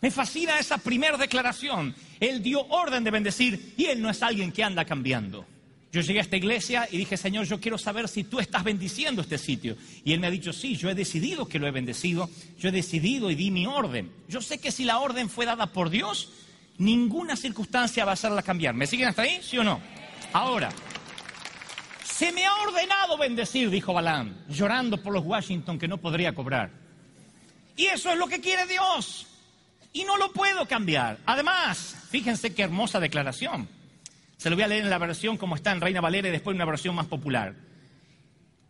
Me 0.00 0.10
fascina 0.10 0.58
esa 0.58 0.78
primera 0.78 1.16
declaración. 1.16 1.94
Él 2.20 2.42
dio 2.42 2.60
orden 2.66 3.02
de 3.02 3.10
bendecir 3.10 3.74
y 3.76 3.86
Él 3.86 4.00
no 4.00 4.08
es 4.08 4.22
alguien 4.22 4.52
que 4.52 4.62
anda 4.62 4.84
cambiando. 4.84 5.44
Yo 5.92 6.02
llegué 6.02 6.18
a 6.20 6.22
esta 6.22 6.36
iglesia 6.36 6.88
y 6.90 6.98
dije, 6.98 7.16
Señor, 7.16 7.46
yo 7.46 7.58
quiero 7.58 7.78
saber 7.78 8.06
si 8.06 8.22
tú 8.22 8.38
estás 8.38 8.62
bendiciendo 8.62 9.22
este 9.22 9.38
sitio. 9.38 9.76
Y 10.04 10.12
Él 10.12 10.20
me 10.20 10.28
ha 10.28 10.30
dicho, 10.30 10.52
sí, 10.52 10.76
yo 10.76 10.90
he 10.90 10.94
decidido 10.94 11.48
que 11.48 11.58
lo 11.58 11.66
he 11.66 11.70
bendecido, 11.70 12.30
yo 12.58 12.68
he 12.68 12.72
decidido 12.72 13.30
y 13.30 13.34
di 13.34 13.50
mi 13.50 13.66
orden. 13.66 14.12
Yo 14.28 14.40
sé 14.40 14.58
que 14.58 14.70
si 14.70 14.84
la 14.84 14.98
orden 14.98 15.28
fue 15.28 15.44
dada 15.46 15.66
por 15.72 15.90
Dios, 15.90 16.30
ninguna 16.78 17.34
circunstancia 17.34 18.04
va 18.04 18.12
a 18.12 18.14
hacerla 18.14 18.42
cambiar. 18.42 18.74
¿Me 18.74 18.86
siguen 18.86 19.08
hasta 19.08 19.22
ahí? 19.22 19.40
¿Sí 19.42 19.58
o 19.58 19.64
no? 19.64 19.80
Ahora, 20.32 20.70
se 22.16 22.32
me 22.32 22.46
ha 22.46 22.54
ordenado 22.62 23.18
bendecir, 23.18 23.68
dijo 23.68 23.92
Balaam, 23.92 24.34
llorando 24.48 24.96
por 24.96 25.12
los 25.12 25.22
Washington 25.22 25.78
que 25.78 25.86
no 25.86 25.98
podría 25.98 26.34
cobrar. 26.34 26.70
Y 27.76 27.84
eso 27.88 28.10
es 28.10 28.16
lo 28.16 28.26
que 28.26 28.40
quiere 28.40 28.64
Dios. 28.64 29.26
Y 29.92 30.04
no 30.04 30.16
lo 30.16 30.32
puedo 30.32 30.66
cambiar. 30.66 31.18
Además, 31.26 31.94
fíjense 32.08 32.54
qué 32.54 32.62
hermosa 32.62 33.00
declaración. 33.00 33.68
Se 34.38 34.48
lo 34.48 34.56
voy 34.56 34.62
a 34.62 34.68
leer 34.68 34.84
en 34.84 34.88
la 34.88 34.96
versión 34.96 35.36
como 35.36 35.56
está 35.56 35.72
en 35.72 35.82
Reina 35.82 36.00
Valera 36.00 36.28
y 36.28 36.30
después 36.30 36.54
en 36.54 36.62
una 36.62 36.70
versión 36.70 36.94
más 36.94 37.04
popular. 37.04 37.54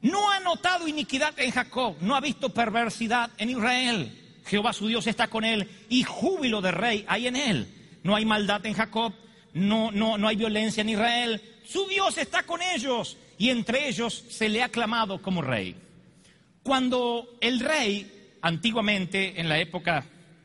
No 0.00 0.28
ha 0.32 0.40
notado 0.40 0.88
iniquidad 0.88 1.38
en 1.38 1.52
Jacob, 1.52 1.94
no 2.00 2.16
ha 2.16 2.20
visto 2.20 2.48
perversidad 2.48 3.30
en 3.38 3.50
Israel. 3.50 4.40
Jehová 4.44 4.72
su 4.72 4.88
Dios 4.88 5.06
está 5.06 5.28
con 5.28 5.44
él 5.44 5.70
y 5.88 6.02
júbilo 6.02 6.60
de 6.62 6.72
rey 6.72 7.04
hay 7.06 7.28
en 7.28 7.36
él. 7.36 8.00
No 8.02 8.16
hay 8.16 8.24
maldad 8.24 8.66
en 8.66 8.74
Jacob, 8.74 9.12
no, 9.54 9.92
no, 9.92 10.18
no 10.18 10.26
hay 10.26 10.34
violencia 10.34 10.80
en 10.80 10.88
Israel. 10.88 11.40
Su 11.64 11.86
Dios 11.86 12.18
está 12.18 12.42
con 12.42 12.60
ellos 12.60 13.16
y 13.38 13.50
entre 13.50 13.88
ellos 13.88 14.24
se 14.28 14.48
le 14.48 14.62
ha 14.62 14.68
clamado 14.68 15.20
como 15.20 15.42
rey. 15.42 15.76
Cuando 16.62 17.36
el 17.40 17.60
rey, 17.60 18.36
antiguamente, 18.42 19.40
en 19.40 19.48
la 19.48 19.58
época 19.58 20.04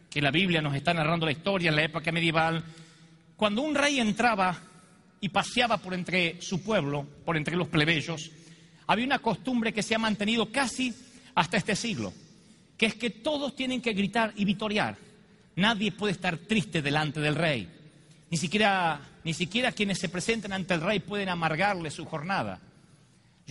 que 0.10 0.22
la 0.22 0.32
Biblia 0.32 0.62
nos 0.62 0.76
está 0.76 0.94
narrando 0.94 1.26
la 1.26 1.32
historia, 1.32 1.70
en 1.70 1.76
la 1.76 1.86
época 1.86 2.12
medieval, 2.12 2.64
cuando 3.38 3.62
un 3.62 3.74
rey 3.74 4.00
entraba 4.00 4.56
y 5.20 5.30
paseaba 5.30 5.78
por 5.78 5.94
entre 5.94 6.42
su 6.42 6.62
pueblo, 6.62 7.08
por 7.26 7.38
entre 7.38 7.56
los 7.56 7.70
plebeyos, 7.70 8.30
había 8.88 9.06
una 9.06 9.20
costumbre 9.20 9.74
que 9.74 9.84
se 9.84 9.96
ha 9.96 10.00
mantenido 10.00 10.52
casi 10.52 10.94
hasta 11.34 11.58
este 11.58 11.76
siglo, 11.76 12.14
que 12.78 12.88
es 12.88 12.96
que 12.96 13.10
todos 13.10 13.56
tienen 13.56 13.82
que 13.82 13.94
gritar 13.94 14.34
y 14.36 14.46
vitorear. 14.46 14.98
Nadie 15.56 15.92
puede 15.92 16.14
estar 16.14 16.38
triste 16.38 16.82
delante 16.82 17.20
del 17.20 17.36
rey. 17.36 17.70
Ni 18.30 18.38
siquiera, 18.38 19.00
ni 19.24 19.34
siquiera 19.34 19.72
quienes 19.72 20.00
se 20.00 20.10
presenten 20.10 20.54
ante 20.54 20.74
el 20.74 20.82
rey 20.82 21.00
pueden 21.00 21.30
amargarle 21.30 21.90
su 21.92 22.06
jornada. 22.06 22.60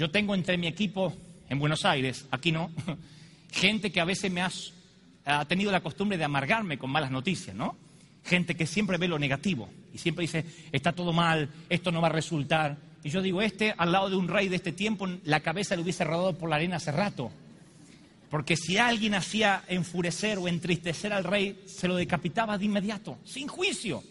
Yo 0.01 0.11
tengo 0.11 0.35
entre 0.35 0.57
mi 0.57 0.67
equipo 0.67 1.13
en 1.51 1.59
Buenos 1.59 1.85
Aires, 1.85 2.25
aquí 2.31 2.53
no, 2.53 2.71
gente 3.53 3.93
que 3.93 4.01
a 4.01 4.07
veces 4.07 4.33
me 4.33 4.41
ha, 4.41 5.45
tenido 5.45 5.71
la 5.71 5.83
costumbre 5.83 6.17
de 6.17 6.25
amargarme 6.25 6.79
con 6.79 6.89
malas 6.89 7.11
noticias, 7.11 7.55
¿no? 7.55 7.77
Gente 8.25 8.55
que 8.55 8.67
siempre 8.67 8.97
ve 8.97 9.09
lo 9.09 9.19
negativo 9.19 9.69
y 9.93 9.99
siempre 9.99 10.23
dice, 10.23 10.47
está 10.73 10.93
todo 10.93 11.13
mal, 11.13 11.51
esto 11.69 11.93
no 11.93 12.01
va 12.01 12.09
a 12.09 12.13
resultar. 12.13 12.79
Y 13.05 13.11
yo 13.11 13.21
digo, 13.21 13.43
este 13.43 13.75
al 13.77 13.93
lado 13.93 14.09
de 14.09 14.17
un 14.17 14.29
rey 14.29 14.49
de 14.49 14.57
este 14.57 14.73
tiempo, 14.73 15.07
la 15.25 15.41
cabeza 15.41 15.77
le 15.77 15.83
hubiese 15.83 16.05
rodado 16.05 16.33
por 16.33 16.49
la 16.49 16.57
arena 16.57 16.77
hace 16.77 16.93
rato. 16.93 17.31
Porque 18.31 18.57
si 18.57 18.79
alguien 18.79 19.15
hacía 19.15 19.65
enfurecer 19.69 20.39
o 20.39 20.49
entristecer 20.49 21.13
al 21.13 21.25
rey, 21.25 21.63
se 21.67 21.89
lo 21.89 21.97
decapitaba 21.97 22.57
de 22.57 22.65
inmediato, 22.65 23.19
sin 23.27 23.49
juicio. 23.49 24.03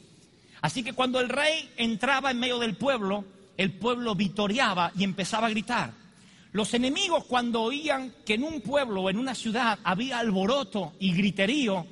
Así 0.62 0.84
que 0.84 0.94
cuando 0.94 1.20
el 1.20 1.30
rey 1.30 1.68
entraba 1.78 2.30
en 2.30 2.40
medio 2.40 2.60
del 2.60 2.78
pueblo, 2.78 3.26
el 3.60 3.74
pueblo 3.74 4.16
vitoreaba 4.16 4.94
y 4.98 5.04
empezaba 5.04 5.48
a 5.48 5.50
gritar. 5.50 5.92
Los 6.54 6.74
enemigos 6.74 7.26
cuando 7.26 7.62
oían 7.62 8.14
que 8.26 8.36
en 8.36 8.46
un 8.46 8.62
pueblo 8.62 9.02
o 9.02 9.10
en 9.10 9.18
una 9.18 9.36
ciudad 9.36 9.78
había 9.84 10.20
alboroto 10.20 10.94
y 10.98 11.12
griterío, 11.12 11.86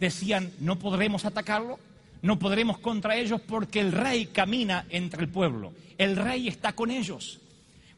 decían, 0.00 0.52
no 0.58 0.80
podremos 0.80 1.24
atacarlo, 1.24 1.78
no 2.22 2.40
podremos 2.40 2.78
contra 2.78 3.14
ellos 3.14 3.40
porque 3.40 3.78
el 3.78 3.92
rey 3.92 4.26
camina 4.26 4.84
entre 4.90 5.22
el 5.22 5.28
pueblo, 5.28 5.72
el 5.96 6.16
rey 6.16 6.48
está 6.48 6.72
con 6.72 6.90
ellos. 6.90 7.38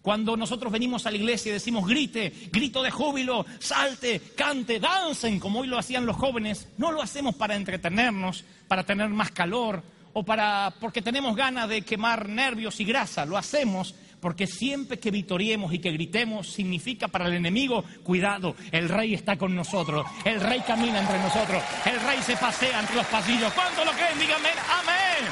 Cuando 0.02 0.36
nosotros 0.36 0.70
venimos 0.70 1.06
a 1.06 1.10
la 1.10 1.16
iglesia 1.16 1.48
y 1.48 1.54
decimos 1.54 1.88
grite, 1.88 2.30
grito 2.52 2.82
de 2.82 2.90
júbilo, 2.90 3.46
salte, 3.58 4.20
cante, 4.36 4.78
dancen, 4.78 5.40
como 5.40 5.60
hoy 5.60 5.66
lo 5.66 5.78
hacían 5.78 6.04
los 6.04 6.16
jóvenes, 6.16 6.68
no 6.76 6.92
lo 6.92 7.00
hacemos 7.00 7.36
para 7.36 7.56
entretenernos, 7.56 8.44
para 8.68 8.84
tener 8.84 9.08
más 9.08 9.30
calor 9.30 9.82
o 10.14 10.24
para 10.24 10.72
porque 10.80 11.02
tenemos 11.02 11.36
ganas 11.36 11.68
de 11.68 11.82
quemar 11.82 12.28
nervios 12.28 12.80
y 12.80 12.84
grasa, 12.84 13.26
lo 13.26 13.36
hacemos 13.36 13.94
porque 14.24 14.46
siempre 14.46 14.98
que 14.98 15.10
vitoriemos 15.10 15.74
y 15.74 15.80
que 15.80 15.92
gritemos 15.92 16.48
significa 16.48 17.08
para 17.08 17.26
el 17.26 17.34
enemigo, 17.34 17.84
cuidado, 18.02 18.56
el 18.72 18.88
rey 18.88 19.12
está 19.12 19.36
con 19.36 19.54
nosotros, 19.54 20.06
el 20.24 20.40
rey 20.40 20.62
camina 20.66 20.98
entre 20.98 21.18
nosotros, 21.18 21.62
el 21.84 22.00
rey 22.00 22.22
se 22.22 22.34
pasea 22.38 22.80
entre 22.80 22.96
los 22.96 23.06
pasillos. 23.06 23.52
¿Cuánto 23.52 23.84
lo 23.84 23.92
creen? 23.92 24.18
Díganme, 24.18 24.48
amén. 24.48 25.28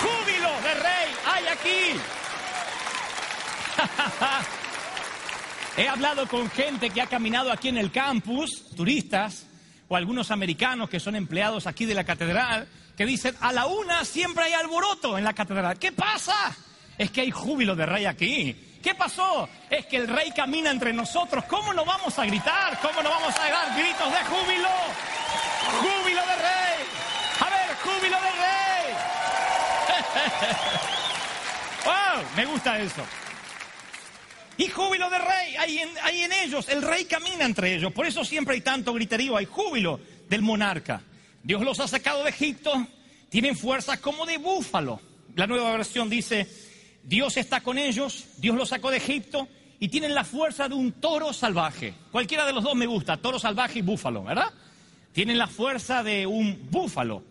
Júbilo 0.00 0.48
de 0.62 0.74
rey 0.74 1.10
hay 1.26 1.44
aquí. 1.48 1.98
He 5.82 5.88
hablado 5.88 6.28
con 6.28 6.48
gente 6.50 6.90
que 6.90 7.02
ha 7.02 7.06
caminado 7.06 7.50
aquí 7.50 7.68
en 7.68 7.78
el 7.78 7.90
campus, 7.90 8.64
turistas, 8.76 9.44
o 9.88 9.96
algunos 9.96 10.30
americanos 10.30 10.88
que 10.88 11.00
son 11.00 11.16
empleados 11.16 11.66
aquí 11.66 11.84
de 11.84 11.94
la 11.94 12.04
catedral, 12.04 12.66
que 12.96 13.04
dicen, 13.06 13.36
a 13.40 13.52
la 13.52 13.66
una 13.66 14.04
siempre 14.04 14.44
hay 14.44 14.52
alboroto 14.52 15.18
en 15.18 15.24
la 15.24 15.32
catedral. 15.32 15.78
¿Qué 15.78 15.92
pasa? 15.92 16.34
Es 16.96 17.10
que 17.10 17.22
hay 17.22 17.30
júbilo 17.30 17.74
de 17.74 17.86
rey 17.86 18.06
aquí. 18.06 18.78
¿Qué 18.82 18.94
pasó? 18.94 19.48
Es 19.70 19.86
que 19.86 19.96
el 19.96 20.08
rey 20.08 20.30
camina 20.32 20.70
entre 20.70 20.92
nosotros. 20.92 21.44
¿Cómo 21.44 21.72
no 21.72 21.84
vamos 21.84 22.18
a 22.18 22.26
gritar? 22.26 22.78
¿Cómo 22.80 23.02
no 23.02 23.10
vamos 23.10 23.34
a 23.34 23.48
dar 23.48 23.76
gritos 23.76 24.12
de 24.12 24.24
júbilo? 24.24 24.68
Júbilo 25.80 26.20
de 26.20 26.36
rey. 26.36 26.84
A 27.40 27.50
ver, 27.50 27.76
júbilo 27.82 28.16
de 28.20 28.30
rey. 28.30 28.94
¡Wow! 31.84 32.24
Me 32.36 32.44
gusta 32.44 32.78
eso. 32.78 33.02
Y 34.56 34.68
júbilo 34.68 35.10
de 35.10 35.18
rey, 35.18 35.56
hay 35.58 36.22
en, 36.22 36.32
ellos, 36.32 36.68
el 36.68 36.82
rey 36.82 37.04
camina 37.06 37.44
entre 37.44 37.74
ellos, 37.74 37.92
por 37.92 38.06
eso 38.06 38.24
siempre 38.24 38.54
hay 38.54 38.60
tanto 38.60 38.92
griterío, 38.92 39.36
hay 39.36 39.46
júbilo 39.46 39.98
del 40.28 40.42
monarca. 40.42 41.02
Dios 41.42 41.62
los 41.62 41.80
ha 41.80 41.88
sacado 41.88 42.22
de 42.22 42.30
Egipto, 42.30 42.86
tienen 43.28 43.56
fuerza 43.56 44.00
como 44.00 44.26
de 44.26 44.38
búfalo. 44.38 45.00
La 45.34 45.46
nueva 45.46 45.72
versión 45.72 46.08
dice, 46.08 46.46
Dios 47.02 47.36
está 47.36 47.60
con 47.60 47.78
ellos, 47.78 48.26
Dios 48.38 48.56
los 48.56 48.68
sacó 48.68 48.90
de 48.90 48.98
Egipto 48.98 49.48
y 49.80 49.88
tienen 49.88 50.14
la 50.14 50.24
fuerza 50.24 50.68
de 50.68 50.74
un 50.74 50.92
toro 50.92 51.32
salvaje. 51.32 51.94
Cualquiera 52.12 52.46
de 52.46 52.52
los 52.52 52.62
dos 52.62 52.76
me 52.76 52.86
gusta, 52.86 53.16
toro 53.16 53.40
salvaje 53.40 53.80
y 53.80 53.82
búfalo, 53.82 54.22
¿verdad? 54.22 54.52
Tienen 55.12 55.36
la 55.36 55.48
fuerza 55.48 56.04
de 56.04 56.26
un 56.26 56.70
búfalo. 56.70 57.24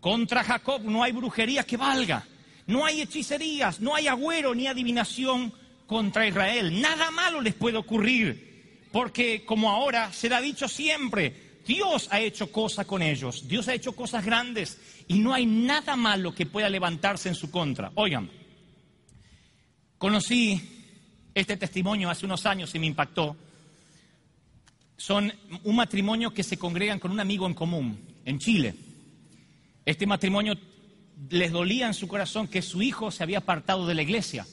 Contra 0.00 0.42
Jacob 0.42 0.82
no 0.82 1.02
hay 1.02 1.12
brujería 1.12 1.64
que 1.64 1.76
valga, 1.76 2.24
no 2.66 2.84
hay 2.84 3.02
hechicerías, 3.02 3.80
no 3.80 3.94
hay 3.94 4.08
agüero 4.08 4.54
ni 4.54 4.66
adivinación 4.66 5.52
contra 5.92 6.26
Israel. 6.26 6.80
Nada 6.80 7.10
malo 7.10 7.40
les 7.40 7.54
puede 7.54 7.76
ocurrir, 7.76 8.80
porque 8.90 9.44
como 9.44 9.70
ahora 9.70 10.12
será 10.12 10.40
dicho 10.40 10.66
siempre, 10.66 11.60
Dios 11.66 12.08
ha 12.10 12.20
hecho 12.20 12.50
cosas 12.50 12.86
con 12.86 13.02
ellos, 13.02 13.46
Dios 13.46 13.68
ha 13.68 13.74
hecho 13.74 13.92
cosas 13.92 14.24
grandes 14.24 14.78
y 15.06 15.18
no 15.18 15.32
hay 15.32 15.46
nada 15.46 15.94
malo 15.94 16.34
que 16.34 16.46
pueda 16.46 16.68
levantarse 16.68 17.28
en 17.28 17.34
su 17.34 17.50
contra. 17.50 17.92
Oigan, 17.94 18.28
Conocí 20.02 20.60
este 21.32 21.56
testimonio 21.56 22.10
hace 22.10 22.26
unos 22.26 22.44
años 22.44 22.74
y 22.74 22.80
me 22.80 22.86
impactó. 22.86 23.36
Son 24.96 25.32
un 25.62 25.76
matrimonio 25.76 26.34
que 26.34 26.42
se 26.42 26.58
congregan 26.58 26.98
con 26.98 27.12
un 27.12 27.20
amigo 27.20 27.46
en 27.46 27.54
común 27.54 28.00
en 28.24 28.40
Chile. 28.40 28.74
Este 29.86 30.04
matrimonio 30.04 30.54
les 31.30 31.52
dolía 31.52 31.86
en 31.86 31.94
su 31.94 32.08
corazón 32.08 32.48
que 32.48 32.62
su 32.62 32.82
hijo 32.82 33.12
se 33.12 33.22
había 33.22 33.38
apartado 33.38 33.86
de 33.86 33.94
la 33.94 34.02
iglesia, 34.02 34.44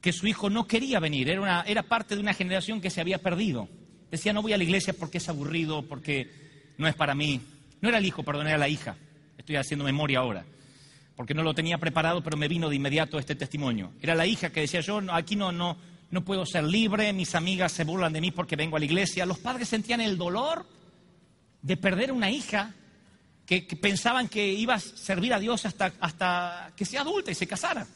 que 0.00 0.12
su 0.12 0.26
hijo 0.26 0.50
no 0.50 0.66
quería 0.66 0.98
venir, 1.00 1.28
era, 1.28 1.40
una, 1.40 1.62
era 1.62 1.82
parte 1.82 2.14
de 2.14 2.20
una 2.20 2.34
generación 2.34 2.80
que 2.80 2.90
se 2.90 3.00
había 3.00 3.18
perdido. 3.18 3.68
Decía, 4.10 4.32
no 4.32 4.42
voy 4.42 4.52
a 4.52 4.58
la 4.58 4.64
iglesia 4.64 4.92
porque 4.92 5.18
es 5.18 5.28
aburrido, 5.28 5.82
porque 5.82 6.30
no 6.78 6.88
es 6.88 6.94
para 6.94 7.14
mí. 7.14 7.40
No 7.80 7.88
era 7.88 7.98
el 7.98 8.06
hijo, 8.06 8.22
perdón, 8.22 8.48
era 8.48 8.58
la 8.58 8.68
hija. 8.68 8.96
Estoy 9.38 9.56
haciendo 9.56 9.84
memoria 9.84 10.20
ahora 10.20 10.44
porque 11.20 11.34
no 11.34 11.42
lo 11.42 11.52
tenía 11.52 11.76
preparado, 11.76 12.22
pero 12.22 12.38
me 12.38 12.48
vino 12.48 12.70
de 12.70 12.76
inmediato 12.76 13.18
este 13.18 13.34
testimonio. 13.34 13.92
Era 14.00 14.14
la 14.14 14.24
hija 14.24 14.48
que 14.48 14.60
decía, 14.60 14.80
yo 14.80 15.02
aquí 15.12 15.36
no, 15.36 15.52
no, 15.52 15.76
no 16.10 16.24
puedo 16.24 16.46
ser 16.46 16.64
libre, 16.64 17.12
mis 17.12 17.34
amigas 17.34 17.72
se 17.72 17.84
burlan 17.84 18.14
de 18.14 18.22
mí 18.22 18.30
porque 18.30 18.56
vengo 18.56 18.76
a 18.76 18.78
la 18.78 18.86
iglesia. 18.86 19.26
Los 19.26 19.38
padres 19.38 19.68
sentían 19.68 20.00
el 20.00 20.16
dolor 20.16 20.64
de 21.60 21.76
perder 21.76 22.10
una 22.10 22.30
hija 22.30 22.72
que, 23.44 23.60
pensaban 23.78 24.28
que 24.28 24.50
iba 24.50 24.72
a 24.72 24.80
servir 24.80 25.34
a 25.34 25.38
Dios 25.38 25.66
hasta, 25.66 25.92
hasta 26.00 26.72
que 26.74 26.86
sea 26.86 27.02
adulta 27.02 27.30
y 27.30 27.34
se 27.34 27.46
casara. 27.46 27.86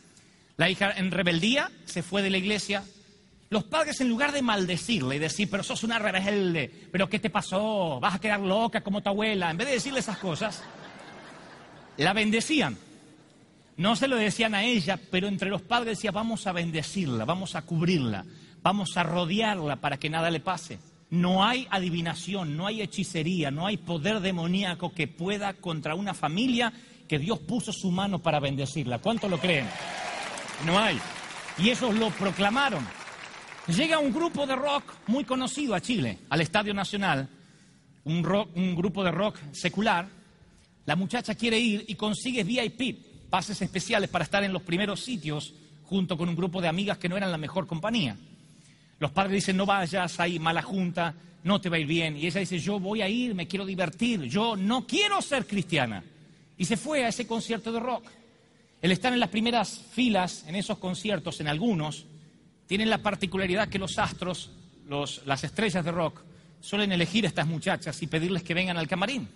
La 0.57 0.71
hija 0.71 0.93
en 0.97 1.11
rebeldía 1.11 1.71
se 1.85 2.03
fue 2.03 2.23
de 2.23 2.31
la 2.31 2.39
iglesia. 2.39 2.85
Los 3.51 3.65
padres 3.65 4.01
en 4.01 4.09
lugar 4.09 4.33
de 4.33 4.43
maldecirle 4.43 5.17
y 5.17 5.19
decir, 5.19 5.49
pero 5.51 5.63
sos 5.63 5.83
una 5.83 5.99
rebelde, 5.99 6.89
pero 6.91 7.09
¿qué 7.09 7.19
te 7.19 7.31
pasó? 7.31 7.99
Vas 8.01 8.15
a 8.15 8.21
quedar 8.21 8.41
loca 8.41 8.81
como 8.83 9.03
tu 9.03 9.09
abuela. 9.09 9.51
En 9.51 9.57
vez 9.57 9.69
de 9.69 9.75
decirle 9.75 10.01
esas 10.01 10.19
cosas, 10.19 10.63
la 11.97 12.13
bendecían. 12.13 12.77
No 13.77 13.97
se 13.97 14.09
lo 14.09 14.17
decían 14.17 14.55
a 14.55 14.65
ella, 14.65 14.99
pero 15.11 15.27
entre 15.27 15.51
los 15.51 15.63
padres 15.63 15.99
decían, 15.99 16.15
vamos 16.15 16.47
a 16.47 16.53
bendecirla, 16.53 17.25
vamos 17.25 17.57
a 17.57 17.63
cubrirla, 17.63 18.25
vamos 18.63 18.97
a 18.97 19.03
rodearla 19.03 19.77
para 19.77 19.99
que 19.99 20.11
nada 20.11 20.31
le 20.31 20.41
pase. 20.41 20.79
No 21.11 21.45
hay 21.45 21.67
adivinación, 21.71 22.57
no 22.57 22.67
hay 22.67 22.83
hechicería, 22.83 23.51
no 23.51 23.67
hay 23.67 23.77
poder 23.77 24.21
demoníaco 24.21 24.93
que 24.93 25.09
pueda 25.09 25.55
contra 25.55 25.97
una 25.97 26.15
familia 26.15 26.73
que 27.09 27.19
Dios 27.19 27.41
puso 27.41 27.73
su 27.73 27.91
mano 27.91 28.21
para 28.21 28.41
bendecirla. 28.41 28.99
¿Cuánto 28.99 29.29
lo 29.29 29.39
creen? 29.39 29.67
No 30.65 30.79
hay. 30.79 30.99
Y 31.59 31.71
ellos 31.71 31.95
lo 31.95 32.11
proclamaron. 32.11 32.87
Llega 33.67 33.99
un 33.99 34.13
grupo 34.13 34.47
de 34.47 34.57
rock 34.57 34.85
muy 35.07 35.25
conocido 35.25 35.75
a 35.75 35.81
Chile, 35.81 36.19
al 36.29 36.41
Estadio 36.41 36.75
Nacional, 36.75 37.29
un, 38.05 38.27
un 38.55 38.75
grupo 38.75 39.03
de 39.03 39.11
rock 39.11 39.39
secular. 39.53 40.07
La 40.85 40.97
muchacha 40.97 41.35
quiere 41.35 41.59
ir 41.59 41.85
y 41.89 41.95
consigue 41.95 42.45
VIP, 42.45 43.31
pases 43.31 43.61
especiales 43.63 44.11
para 44.11 44.25
estar 44.25 44.45
en 44.45 44.53
los 44.53 44.63
primeros 44.63 45.01
sitios 45.01 45.55
junto 45.85 46.17
con 46.17 46.29
un 46.29 46.37
grupo 46.37 46.61
de 46.61 46.69
amigas 46.69 46.99
que 46.99 47.09
no 47.09 47.17
eran 47.17 47.31
la 47.31 47.39
mejor 47.39 47.67
compañía. 47.67 48.17
Los 48.99 49.11
padres 49.13 49.35
dicen, 49.35 49.57
no 49.57 49.67
vayas, 49.67 50.21
hay 50.21 50.39
mala 50.39 50.63
junta, 50.63 51.15
no 51.43 51.61
te 51.61 51.69
va 51.69 51.77
a 51.77 51.79
ir 51.79 51.87
bien. 51.87 52.17
Y 52.17 52.27
ella 52.27 52.41
dice, 52.41 52.59
yo 52.59 52.79
voy 52.79 53.03
a 53.03 53.09
ir, 53.09 53.35
me 53.35 53.47
quiero 53.47 53.65
divertir, 53.65 54.23
yo 54.25 54.57
no 54.57 54.87
quiero 54.87 55.23
ser 55.23 55.47
cristiana. 55.47 56.03
Y 56.57 56.65
se 56.65 56.77
fue 56.77 57.05
a 57.05 57.09
ese 57.09 57.27
concierto 57.27 57.73
de 57.73 57.81
rock. 57.81 58.05
El 58.85 58.93
estar 58.93 59.15
en 59.15 59.19
las 59.19 59.31
primeras 59.31 59.81
filas 59.93 60.45
en 60.47 60.57
esos 60.57 60.77
conciertos, 60.77 61.41
en 61.41 61.49
algunos, 61.49 62.05
tienen 62.67 62.91
la 62.91 62.99
particularidad 62.99 63.71
que 63.71 63.79
los 63.79 63.99
astros, 63.99 64.51
las 65.25 65.43
estrellas 65.43 65.87
de 65.87 65.91
rock, 65.91 66.21
suelen 66.61 66.93
elegir 66.93 67.25
a 67.25 67.29
estas 67.29 67.47
muchachas 67.47 68.03
y 68.03 68.07
pedirles 68.09 68.43
que 68.43 68.53
vengan 68.53 68.77
al 68.77 68.87
camarín. 68.87 69.27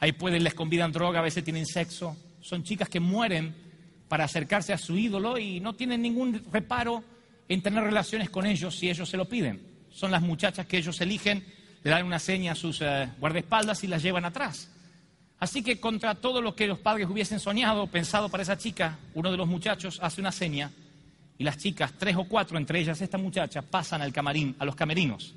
Ahí 0.00 0.12
pueden, 0.12 0.44
les 0.44 0.52
convidan 0.52 0.92
droga, 0.92 1.20
a 1.20 1.22
veces 1.22 1.42
tienen 1.42 1.64
sexo, 1.64 2.14
son 2.42 2.62
chicas 2.62 2.90
que 2.90 3.00
mueren 3.00 3.54
para 4.06 4.24
acercarse 4.24 4.74
a 4.74 4.76
su 4.76 4.98
ídolo 4.98 5.38
y 5.38 5.60
no 5.60 5.72
tienen 5.72 6.02
ningún 6.02 6.42
reparo 6.52 7.02
en 7.48 7.62
tener 7.62 7.82
relaciones 7.84 8.28
con 8.28 8.44
ellos 8.44 8.76
si 8.76 8.90
ellos 8.90 9.08
se 9.08 9.16
lo 9.16 9.26
piden. 9.26 9.62
Son 9.88 10.10
las 10.10 10.20
muchachas 10.20 10.66
que 10.66 10.76
ellos 10.76 11.00
eligen, 11.00 11.42
le 11.82 11.90
dan 11.90 12.04
una 12.04 12.18
seña 12.18 12.52
a 12.52 12.54
sus 12.54 12.82
eh, 12.82 13.08
guardaespaldas 13.18 13.82
y 13.82 13.86
las 13.86 14.02
llevan 14.02 14.26
atrás. 14.26 14.73
Así 15.40 15.62
que 15.62 15.80
contra 15.80 16.14
todo 16.14 16.40
lo 16.40 16.54
que 16.54 16.66
los 16.66 16.78
padres 16.78 17.08
hubiesen 17.10 17.40
soñado, 17.40 17.86
pensado 17.86 18.28
para 18.28 18.42
esa 18.42 18.56
chica, 18.56 18.98
uno 19.14 19.30
de 19.30 19.36
los 19.36 19.48
muchachos 19.48 19.98
hace 20.02 20.20
una 20.20 20.32
seña 20.32 20.70
y 21.36 21.44
las 21.44 21.58
chicas, 21.58 21.92
tres 21.98 22.16
o 22.16 22.24
cuatro, 22.24 22.56
entre 22.56 22.80
ellas 22.80 23.00
esta 23.00 23.18
muchacha, 23.18 23.62
pasan 23.62 24.02
al 24.02 24.12
camarín, 24.12 24.54
a 24.58 24.64
los 24.64 24.76
camerinos. 24.76 25.34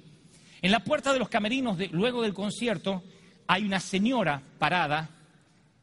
En 0.61 0.71
la 0.71 0.83
puerta 0.83 1.13
de 1.13 1.19
los 1.19 1.29
camerinos, 1.29 1.77
luego 1.91 2.21
del 2.21 2.33
concierto, 2.33 3.03
hay 3.47 3.63
una 3.63 3.79
señora 3.79 4.41
parada 4.59 5.09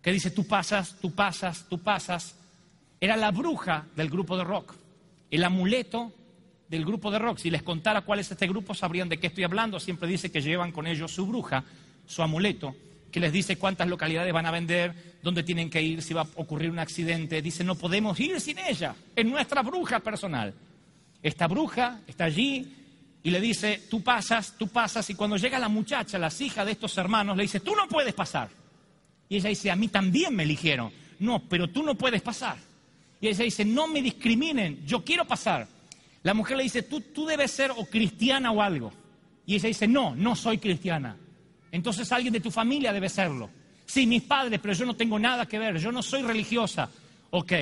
que 0.01 0.13
dice 0.13 0.31
tú 0.31 0.47
pasas, 0.47 0.97
tú 1.01 1.13
pasas, 1.13 1.67
tú 1.69 1.79
pasas, 1.79 2.37
era 3.01 3.17
la 3.17 3.31
bruja 3.31 3.87
del 3.97 4.11
grupo 4.11 4.37
de 4.37 4.45
rock, 4.45 4.75
el 5.31 5.45
amuleto 5.45 6.13
del 6.69 6.85
grupo 6.85 7.11
de 7.11 7.19
rock. 7.19 7.39
Si 7.39 7.51
les 7.51 7.63
contara 7.63 8.03
cuál 8.03 8.21
es 8.21 8.31
este 8.31 8.47
grupo, 8.47 8.75
sabrían 8.75 9.09
de 9.09 9.19
qué 9.19 9.29
estoy 9.29 9.45
hablando. 9.45 9.81
Siempre 9.81 10.09
dice 10.09 10.31
que 10.31 10.43
llevan 10.43 10.73
con 10.73 10.87
ellos 10.87 11.13
su 11.13 11.27
bruja, 11.27 11.65
su 12.07 12.23
amuleto, 12.23 12.75
que 13.15 13.21
les 13.21 13.33
dice 13.33 13.55
cuántas 13.55 13.87
localidades 13.87 14.33
van 14.33 14.45
a 14.45 14.51
vender, 14.51 14.93
dónde 15.23 15.45
tienen 15.45 15.71
que 15.71 15.81
ir, 15.81 16.03
si 16.03 16.13
va 16.13 16.23
a 16.23 16.29
ocurrir 16.35 16.69
un 16.69 16.81
accidente. 16.81 17.41
Dice, 17.41 17.63
no 17.63 17.77
podemos 17.77 18.19
ir 18.19 18.41
sin 18.41 18.59
ella, 18.59 18.97
es 19.15 19.25
nuestra 19.25 19.63
bruja 19.63 20.01
personal. 20.01 20.53
Esta 21.23 21.47
bruja 21.47 22.01
está 22.09 22.25
allí 22.25 22.75
y 23.23 23.31
le 23.31 23.41
dice, 23.41 23.83
tú 23.89 24.03
pasas, 24.03 24.55
tú 24.59 24.67
pasas, 24.67 25.09
y 25.11 25.15
cuando 25.15 25.37
llega 25.37 25.61
la 25.61 25.69
muchacha, 25.69 26.19
las 26.19 26.41
hijas 26.41 26.67
de 26.67 26.73
estos 26.73 26.99
hermanos, 26.99 27.37
le 27.37 27.45
dice, 27.45 27.61
tú 27.61 27.77
no 27.77 27.87
puedes 27.87 28.15
pasar. 28.15 28.49
Y 29.29 29.37
ella 29.37 29.49
dice, 29.49 29.71
a 29.71 29.77
mí 29.77 29.87
también 29.87 30.35
me 30.35 30.43
eligieron. 30.43 30.91
No, 31.21 31.41
pero 31.49 31.69
tú 31.69 31.85
no 31.85 31.95
puedes 31.95 32.21
pasar. 32.21 32.57
Y 33.21 33.29
ella 33.29 33.45
dice, 33.45 33.65
no 33.65 33.87
me 33.87 34.03
discriminen, 34.03 34.85
yo 34.85 35.05
quiero 35.05 35.25
pasar. 35.25 35.69
La 36.25 36.35
mujer 36.35 36.57
le 36.57 36.65
dice, 36.65 36.83
tú, 36.83 37.01
tú 37.01 37.27
debes 37.27 37.53
ser 37.53 37.71
o 37.71 37.85
cristiana 37.85 38.51
o 38.51 38.61
algo. 38.61 38.93
Y 39.47 39.55
ella 39.55 39.69
dice, 39.69 39.87
no, 39.87 40.17
no 40.17 40.35
soy 40.35 40.59
cristiana. 40.59 41.17
Entonces 41.75 42.13
alguien 42.13 42.33
de 42.33 42.39
tu 42.39 42.53
familia 42.53 42.93
debe 42.93 43.09
serlo. 43.09 43.51
Sí, 43.85 44.07
mis 44.07 44.23
padres, 44.23 44.61
pero 44.63 44.75
yo 44.75 44.87
no 44.87 44.95
tengo 44.95 45.19
nada 45.19 45.45
que 45.45 45.59
ver, 45.59 45.77
yo 45.79 45.91
no 45.91 46.05
soy 46.05 46.23
religiosa. 46.23 46.89
Ok, 47.31 47.53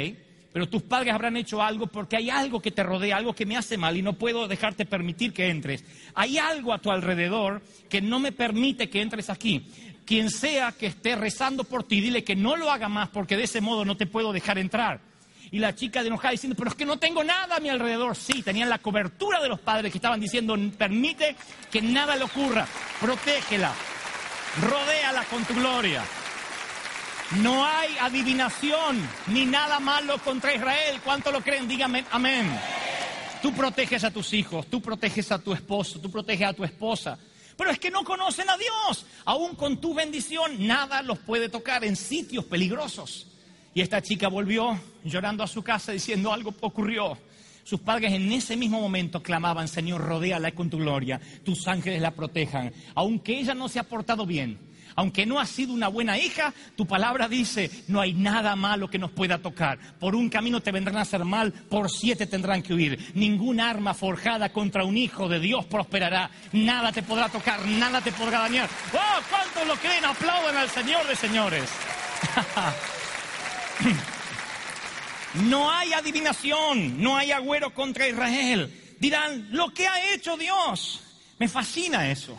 pero 0.53 0.69
tus 0.69 0.83
padres 0.83 1.15
habrán 1.15 1.39
hecho 1.39 1.63
algo 1.63 1.87
porque 1.87 2.19
hay 2.19 2.29
algo 2.29 2.61
que 2.61 2.71
te 2.71 2.83
rodea, 2.83 3.17
algo 3.17 3.35
que 3.35 3.47
me 3.47 3.57
hace 3.57 3.79
mal 3.79 3.97
y 3.97 4.03
no 4.03 4.13
puedo 4.13 4.47
dejarte 4.49 4.85
permitir 4.85 5.33
que 5.33 5.49
entres. 5.49 5.83
Hay 6.15 6.37
algo 6.37 6.75
a 6.75 6.79
tu 6.79 6.91
alrededor 6.91 7.63
que 7.89 8.03
no 8.03 8.19
me 8.21 8.33
permite 8.33 8.91
que 8.91 9.01
entres 9.01 9.31
aquí 9.31 9.65
quien 10.05 10.29
sea 10.29 10.73
que 10.73 10.89
esté 10.89 11.17
rezando 11.17 11.65
por 11.65 11.85
ti, 11.85 12.03
dile 12.03 12.23
que 12.23 12.37
no 12.37 12.57
lo 12.57 12.71
haga 12.71 12.91
más 12.91 13.09
porque 13.09 13.39
de 13.39 13.45
ese 13.45 13.63
modo 13.63 13.87
no 13.87 13.97
te 13.97 14.07
puedo 14.07 14.31
dejar 14.35 14.59
entrar. 14.59 15.01
Y 15.51 15.59
la 15.59 15.75
chica 15.75 16.03
de 16.03 16.09
enojada 16.09 16.33
diciendo, 16.33 16.57
pero 16.59 16.69
es 16.69 16.77
que 16.77 16.85
no 16.85 16.99
tengo 16.99 17.25
nada 17.25 17.57
a 17.57 17.61
mi 17.61 17.71
alrededor. 17.71 18.15
Sí, 18.17 18.43
tenían 18.43 18.69
la 18.69 18.79
cobertura 18.79 19.41
de 19.41 19.49
los 19.49 19.61
padres 19.61 19.91
que 19.91 19.99
estaban 19.99 20.21
diciendo, 20.21 20.55
permite 20.77 21.35
que 21.71 21.81
nada 21.81 22.17
le 22.17 22.25
ocurra, 22.25 22.67
protégela, 23.01 23.73
rodéala 24.61 25.25
con 25.25 25.45
tu 25.45 25.55
gloria. 25.55 26.05
No 27.41 27.65
hay 27.65 27.97
adivinación 27.99 29.01
ni 29.29 29.47
nada 29.47 29.81
malo 29.81 30.19
contra 30.19 30.55
Israel. 30.55 31.01
¿Cuánto 31.03 31.33
lo 31.33 31.41
creen? 31.41 31.67
Dígame 31.67 32.05
amén. 32.11 32.51
Tú 33.41 33.53
proteges 33.55 34.05
a 34.05 34.11
tus 34.11 34.33
hijos, 34.35 34.67
tú 34.67 34.81
proteges 34.81 35.33
a 35.33 35.39
tu 35.39 35.53
esposo, 35.53 35.99
tú 35.99 36.11
proteges 36.11 36.47
a 36.47 36.53
tu 36.53 36.63
esposa. 36.63 37.19
Pero 37.57 37.71
es 37.71 37.79
que 37.79 37.91
no 37.91 38.05
conocen 38.05 38.49
a 38.51 38.57
Dios. 38.57 39.07
Aún 39.25 39.55
con 39.55 39.81
tu 39.81 39.95
bendición, 39.95 40.67
nada 40.67 41.03
los 41.03 41.19
puede 41.19 41.49
tocar 41.49 41.85
en 41.85 41.97
sitios 41.97 42.45
peligrosos. 42.45 43.27
Y 43.75 43.81
esta 43.81 44.03
chica 44.03 44.29
volvió 44.29 44.79
llorando 45.05 45.43
a 45.43 45.47
su 45.47 45.63
casa 45.63 45.93
diciendo 45.93 46.33
algo 46.33 46.55
ocurrió. 46.61 47.19
Sus 47.65 47.81
padres 47.81 48.13
en 48.13 48.31
ese 48.33 48.57
mismo 48.57 48.81
momento 48.81 49.23
clamaban, 49.23 49.69
Señor, 49.69 50.03
rodéala 50.03 50.53
con 50.53 50.71
tu 50.71 50.79
gloria, 50.79 51.21
tus 51.45 51.67
ángeles 51.69 52.01
la 52.01 52.11
protejan. 52.11 52.73
Aunque 52.95 53.39
ella 53.39 53.55
no 53.55 53.69
se 53.69 53.79
ha 53.79 53.85
portado 53.85 54.27
bien, 54.27 54.59
aunque 54.97 55.27
no 55.27 55.41
ha 55.41 55.47
sido 55.47 55.73
una 55.73 55.89
buena 55.89 56.19
hija, 56.19 56.53
tu 56.77 56.87
palabra 56.87 57.29
dice, 57.29 57.71
no 57.89 58.01
hay 58.01 58.13
nada 58.13 58.57
malo 58.57 58.89
que 58.89 58.99
nos 58.99 59.11
pueda 59.11 59.39
tocar. 59.39 59.79
Por 59.99 60.15
un 60.15 60.29
camino 60.29 60.61
te 60.61 60.73
vendrán 60.73 60.99
a 60.99 61.03
hacer 61.03 61.25
mal, 61.25 61.53
por 61.53 61.91
siete 61.91 62.27
tendrán 62.27 62.63
que 62.63 62.75
huir. 62.75 63.13
Ningún 63.15 63.61
arma 63.61 63.95
forjada 63.95 64.53
contra 64.53 64.85
un 64.85 64.97
hijo 64.97 65.29
de 65.29 65.41
Dios 65.41 65.65
prosperará. 65.67 66.31
Nada 66.53 66.93
te 66.93 67.03
podrá 67.03 67.29
tocar, 67.29 67.67
nada 67.67 68.01
te 68.01 68.13
podrá 68.13 68.41
dañar. 68.41 68.69
¡Oh, 68.93 69.21
cuántos 69.31 69.67
lo 69.67 69.77
creen! 69.77 70.05
Aplaudan 70.05 70.57
al 70.57 70.69
Señor 70.69 71.07
de 71.07 71.17
señores. 71.17 71.71
no 75.35 75.71
hay 75.71 75.93
adivinación, 75.93 77.03
no 77.03 77.17
hay 77.17 77.33
agüero 77.33 77.73
contra 77.75 78.09
Israel. 78.09 78.97
Dirán, 78.99 79.49
lo 79.51 79.73
que 79.73 79.87
ha 79.87 80.15
hecho 80.15 80.37
Dios. 80.37 81.03
Me 81.39 81.49
fascina 81.49 82.11
eso. 82.11 82.39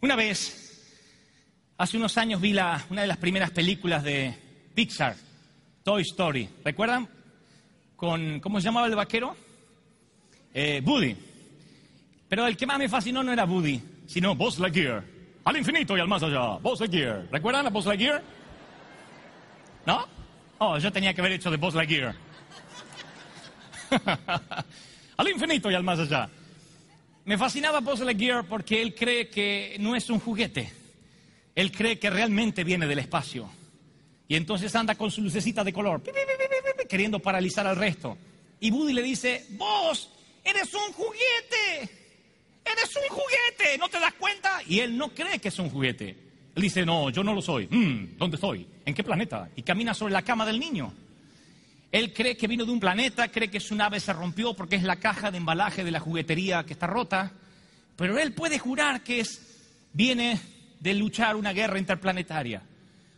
Una 0.00 0.16
vez 0.16 0.62
Hace 1.82 1.96
unos 1.96 2.16
años 2.16 2.40
vi 2.40 2.52
una 2.52 3.00
de 3.02 3.06
las 3.08 3.16
primeras 3.16 3.50
películas 3.50 4.04
de 4.04 4.38
Pixar, 4.72 5.16
Toy 5.82 6.02
Story. 6.02 6.48
¿Recuerdan? 6.64 7.08
Con, 7.96 8.38
¿Cómo 8.38 8.60
se 8.60 8.66
llamaba 8.66 8.86
el 8.86 8.94
vaquero? 8.94 9.34
Eh, 10.54 10.80
Woody. 10.84 11.16
Pero 12.28 12.46
el 12.46 12.56
que 12.56 12.66
más 12.66 12.78
me 12.78 12.88
fascinó 12.88 13.24
no 13.24 13.32
era 13.32 13.46
Woody, 13.46 13.82
sino 14.06 14.36
Buzz 14.36 14.60
Lightyear. 14.60 15.02
Al 15.44 15.56
infinito 15.56 15.96
y 15.96 16.00
al 16.00 16.06
más 16.06 16.22
allá. 16.22 16.58
Buzz 16.58 16.78
Lightyear. 16.78 17.26
¿Recuerdan 17.32 17.66
a 17.66 17.70
Buzz 17.70 17.86
Lightyear? 17.86 18.22
¿No? 19.84 20.06
Oh, 20.64 20.78
yo 20.78 20.92
tenía 20.92 21.12
que 21.12 21.20
haber 21.20 21.32
hecho 21.32 21.50
de 21.50 21.56
Buzz 21.56 21.74
Lightyear. 21.74 22.14
al 25.16 25.28
infinito 25.28 25.70
y 25.70 25.74
al 25.74 25.82
más 25.82 25.98
allá. 25.98 26.28
Me 27.24 27.36
fascinaba 27.36 27.80
Buzz 27.80 28.00
Lightyear 28.00 28.44
porque 28.44 28.80
él 28.80 28.94
cree 28.94 29.28
que 29.28 29.76
no 29.80 29.96
es 29.96 30.08
un 30.10 30.20
juguete 30.20 30.82
él 31.54 31.70
cree 31.70 31.98
que 31.98 32.10
realmente 32.10 32.64
viene 32.64 32.86
del 32.86 32.98
espacio. 32.98 33.50
Y 34.28 34.36
entonces 34.36 34.74
anda 34.74 34.94
con 34.94 35.10
su 35.10 35.20
lucecita 35.20 35.62
de 35.62 35.72
color, 35.72 36.02
queriendo 36.88 37.18
paralizar 37.18 37.66
al 37.66 37.76
resto. 37.76 38.16
Y 38.60 38.70
Buddy 38.70 38.94
le 38.94 39.02
dice, 39.02 39.46
vos 39.50 40.10
eres 40.44 40.72
un 40.72 40.92
juguete. 40.92 41.98
Eres 42.64 42.96
un 42.96 43.08
juguete, 43.16 43.76
¿no 43.78 43.88
te 43.88 43.98
das 43.98 44.14
cuenta? 44.14 44.60
Y 44.66 44.78
él 44.78 44.96
no 44.96 45.08
cree 45.10 45.38
que 45.40 45.48
es 45.48 45.58
un 45.58 45.68
juguete. 45.68 46.16
Él 46.54 46.62
dice, 46.62 46.86
no, 46.86 47.10
yo 47.10 47.24
no 47.24 47.34
lo 47.34 47.42
soy. 47.42 47.66
Mm, 47.66 48.16
¿Dónde 48.16 48.36
estoy? 48.36 48.66
¿En 48.84 48.94
qué 48.94 49.04
planeta? 49.04 49.48
Y 49.56 49.62
camina 49.62 49.94
sobre 49.94 50.12
la 50.12 50.22
cama 50.22 50.44
del 50.44 50.58
niño. 50.58 50.92
Él 51.92 52.12
cree 52.12 52.36
que 52.36 52.48
vino 52.48 52.64
de 52.64 52.72
un 52.72 52.80
planeta, 52.80 53.28
cree 53.28 53.50
que 53.50 53.60
su 53.60 53.74
nave 53.74 54.00
se 54.00 54.12
rompió 54.12 54.54
porque 54.54 54.76
es 54.76 54.82
la 54.82 54.96
caja 54.96 55.30
de 55.30 55.36
embalaje 55.36 55.84
de 55.84 55.90
la 55.90 56.00
juguetería 56.00 56.64
que 56.64 56.72
está 56.72 56.86
rota. 56.86 57.32
Pero 57.96 58.18
él 58.18 58.32
puede 58.32 58.58
jurar 58.58 59.02
que 59.02 59.20
es, 59.20 59.60
viene 59.92 60.40
de 60.80 60.94
luchar 60.94 61.36
una 61.36 61.52
guerra 61.52 61.78
interplanetaria. 61.78 62.62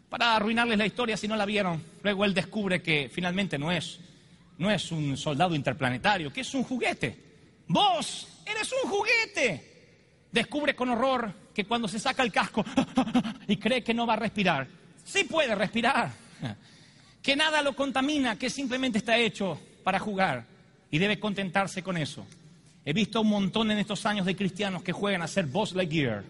Para 0.09 0.37
arruinarles 0.37 0.77
la 0.77 0.87
historia 0.87 1.17
si 1.17 1.29
no 1.29 1.37
la 1.37 1.47
vieron, 1.47 1.83
luego 2.03 2.25
él 2.25 2.35
descubre 2.35 2.83
que 2.83 3.09
finalmente 3.13 3.59
no 3.59 3.73
es, 3.73 4.01
no 4.59 4.71
es 4.71 4.93
un 4.93 5.17
soldado 5.17 5.55
interplanetario, 5.55 6.33
que 6.33 6.43
es 6.43 6.55
un 6.55 6.65
juguete. 6.65 7.17
Vos 7.69 8.29
eres 8.45 8.71
un 8.83 8.91
juguete. 8.91 9.73
Descubre 10.31 10.75
con 10.75 10.91
horror 10.91 11.33
que 11.55 11.65
cuando 11.65 11.87
se 11.87 12.01
saca 12.01 12.23
el 12.25 12.33
casco 12.33 12.65
y 13.49 13.57
cree 13.57 13.85
que 13.85 13.95
no 13.95 14.05
va 14.07 14.15
a 14.15 14.17
respirar, 14.17 14.67
sí 15.05 15.25
puede 15.25 15.55
respirar. 15.55 16.13
Que 17.23 17.37
nada 17.37 17.63
lo 17.63 17.75
contamina, 17.75 18.39
que 18.39 18.51
simplemente 18.51 18.99
está 18.99 19.17
hecho 19.17 19.59
para 19.83 19.99
jugar 19.99 20.45
y 20.91 20.99
debe 20.99 21.19
contentarse 21.19 21.83
con 21.83 21.97
eso. 21.97 22.27
He 22.85 22.93
visto 22.93 23.23
un 23.23 23.29
montón 23.29 23.71
en 23.71 23.79
estos 23.79 24.05
años 24.05 24.27
de 24.27 24.37
cristianos 24.37 24.83
que 24.83 24.93
juegan 24.93 25.23
a 25.23 25.27
ser 25.27 25.47
Boss 25.47 25.73
Lightyear 25.75 26.25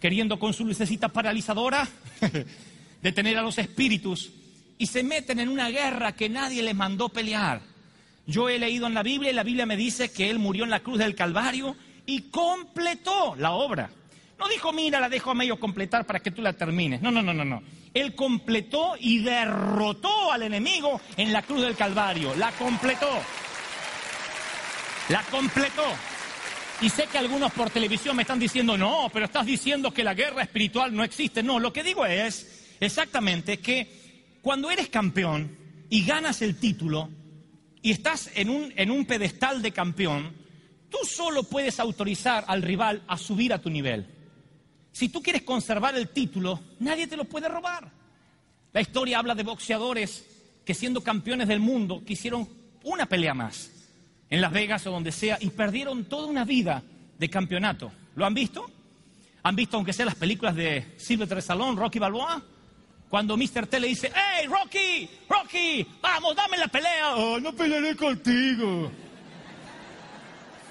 queriendo 0.00 0.38
con 0.38 0.54
su 0.54 0.64
lucecita 0.64 1.08
paralizadora 1.08 1.86
detener 3.02 3.36
a 3.38 3.42
los 3.42 3.58
espíritus 3.58 4.30
y 4.78 4.86
se 4.86 5.02
meten 5.02 5.40
en 5.40 5.48
una 5.48 5.70
guerra 5.70 6.12
que 6.12 6.28
nadie 6.28 6.62
les 6.62 6.74
mandó 6.74 7.08
pelear. 7.08 7.60
Yo 8.26 8.48
he 8.48 8.58
leído 8.58 8.86
en 8.86 8.94
la 8.94 9.02
Biblia 9.02 9.30
y 9.30 9.34
la 9.34 9.42
Biblia 9.42 9.66
me 9.66 9.76
dice 9.76 10.12
que 10.12 10.30
Él 10.30 10.38
murió 10.38 10.64
en 10.64 10.70
la 10.70 10.80
cruz 10.80 10.98
del 10.98 11.14
Calvario 11.14 11.74
y 12.06 12.22
completó 12.22 13.34
la 13.36 13.52
obra. 13.52 13.90
No 14.38 14.48
dijo, 14.48 14.72
mira, 14.72 15.00
la 15.00 15.08
dejo 15.08 15.32
a 15.32 15.34
medio 15.34 15.58
completar 15.58 16.06
para 16.06 16.20
que 16.20 16.30
tú 16.30 16.42
la 16.42 16.52
termines. 16.52 17.02
No, 17.02 17.10
no, 17.10 17.22
no, 17.22 17.34
no, 17.34 17.44
no. 17.44 17.62
Él 17.92 18.14
completó 18.14 18.94
y 18.98 19.18
derrotó 19.18 20.30
al 20.30 20.44
enemigo 20.44 21.00
en 21.16 21.32
la 21.32 21.42
cruz 21.42 21.62
del 21.62 21.74
Calvario. 21.74 22.34
La 22.36 22.52
completó. 22.52 23.10
La 25.08 25.22
completó. 25.24 25.84
Y 26.80 26.90
sé 26.90 27.06
que 27.10 27.18
algunos 27.18 27.50
por 27.52 27.70
televisión 27.70 28.14
me 28.14 28.22
están 28.22 28.38
diciendo, 28.38 28.78
no, 28.78 29.10
pero 29.12 29.24
estás 29.24 29.44
diciendo 29.44 29.90
que 29.90 30.04
la 30.04 30.14
guerra 30.14 30.42
espiritual 30.42 30.94
no 30.94 31.02
existe. 31.02 31.42
No, 31.42 31.58
lo 31.58 31.72
que 31.72 31.82
digo 31.82 32.06
es 32.06 32.76
exactamente 32.78 33.58
que 33.58 34.38
cuando 34.42 34.70
eres 34.70 34.88
campeón 34.88 35.58
y 35.90 36.04
ganas 36.04 36.42
el 36.42 36.60
título 36.60 37.10
y 37.82 37.90
estás 37.90 38.30
en 38.36 38.50
un, 38.50 38.72
en 38.76 38.92
un 38.92 39.06
pedestal 39.06 39.60
de 39.62 39.72
campeón, 39.72 40.32
tú 40.88 40.98
solo 41.04 41.42
puedes 41.42 41.80
autorizar 41.80 42.44
al 42.46 42.62
rival 42.62 43.02
a 43.08 43.16
subir 43.18 43.52
a 43.52 43.58
tu 43.60 43.70
nivel. 43.70 44.17
Si 44.92 45.08
tú 45.08 45.22
quieres 45.22 45.42
conservar 45.42 45.96
el 45.96 46.08
título, 46.08 46.60
nadie 46.80 47.06
te 47.06 47.16
lo 47.16 47.24
puede 47.24 47.48
robar. 47.48 47.90
La 48.72 48.80
historia 48.80 49.18
habla 49.18 49.34
de 49.34 49.42
boxeadores 49.42 50.24
que 50.64 50.74
siendo 50.74 51.02
campeones 51.02 51.48
del 51.48 51.60
mundo 51.60 52.02
quisieron 52.04 52.48
una 52.84 53.06
pelea 53.06 53.34
más 53.34 53.70
en 54.30 54.40
Las 54.40 54.52
Vegas 54.52 54.86
o 54.86 54.90
donde 54.90 55.12
sea 55.12 55.38
y 55.40 55.50
perdieron 55.50 56.04
toda 56.04 56.26
una 56.26 56.44
vida 56.44 56.82
de 57.18 57.30
campeonato. 57.30 57.90
¿Lo 58.14 58.26
han 58.26 58.34
visto? 58.34 58.70
¿Han 59.42 59.56
visto 59.56 59.76
aunque 59.76 59.92
sea 59.92 60.06
las 60.06 60.16
películas 60.16 60.54
de 60.54 60.94
Silvestre 60.96 61.38
Stallone, 61.38 61.78
Rocky 61.78 61.98
Balboa? 61.98 62.42
Cuando 63.08 63.36
Mr. 63.36 63.66
T 63.66 63.80
le 63.80 63.88
dice, 63.88 64.12
¡Hey, 64.14 64.46
Rocky! 64.46 65.08
¡Rocky! 65.28 65.86
¡Vamos, 66.02 66.36
dame 66.36 66.58
la 66.58 66.68
pelea! 66.68 67.16
¡Oh, 67.16 67.40
no 67.40 67.54
pelearé 67.54 67.96
contigo! 67.96 68.90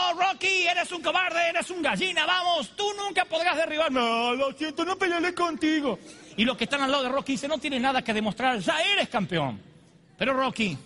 ¡Oh, 0.08 0.18
Rocky, 0.18 0.66
eres 0.70 0.90
un 0.92 1.02
cobarde, 1.02 1.48
eres 1.50 1.70
un 1.70 1.82
gallina, 1.82 2.24
vamos, 2.24 2.70
tú 2.76 2.84
nunca 2.96 3.24
podrás 3.24 3.56
derribarme. 3.56 4.00
No, 4.00 4.34
lo 4.34 4.52
siento, 4.52 4.84
no 4.84 4.96
pelearé 4.96 5.34
contigo. 5.34 5.98
Y 6.36 6.44
los 6.44 6.56
que 6.56 6.64
están 6.64 6.82
al 6.82 6.90
lado 6.90 7.02
de 7.04 7.08
Rocky 7.08 7.32
dicen, 7.32 7.50
no 7.50 7.58
tiene 7.58 7.80
nada 7.80 8.02
que 8.02 8.14
demostrar, 8.14 8.58
ya 8.60 8.80
eres 8.82 9.08
campeón. 9.08 9.60
Pero 10.16 10.34
Rocky, 10.34 10.76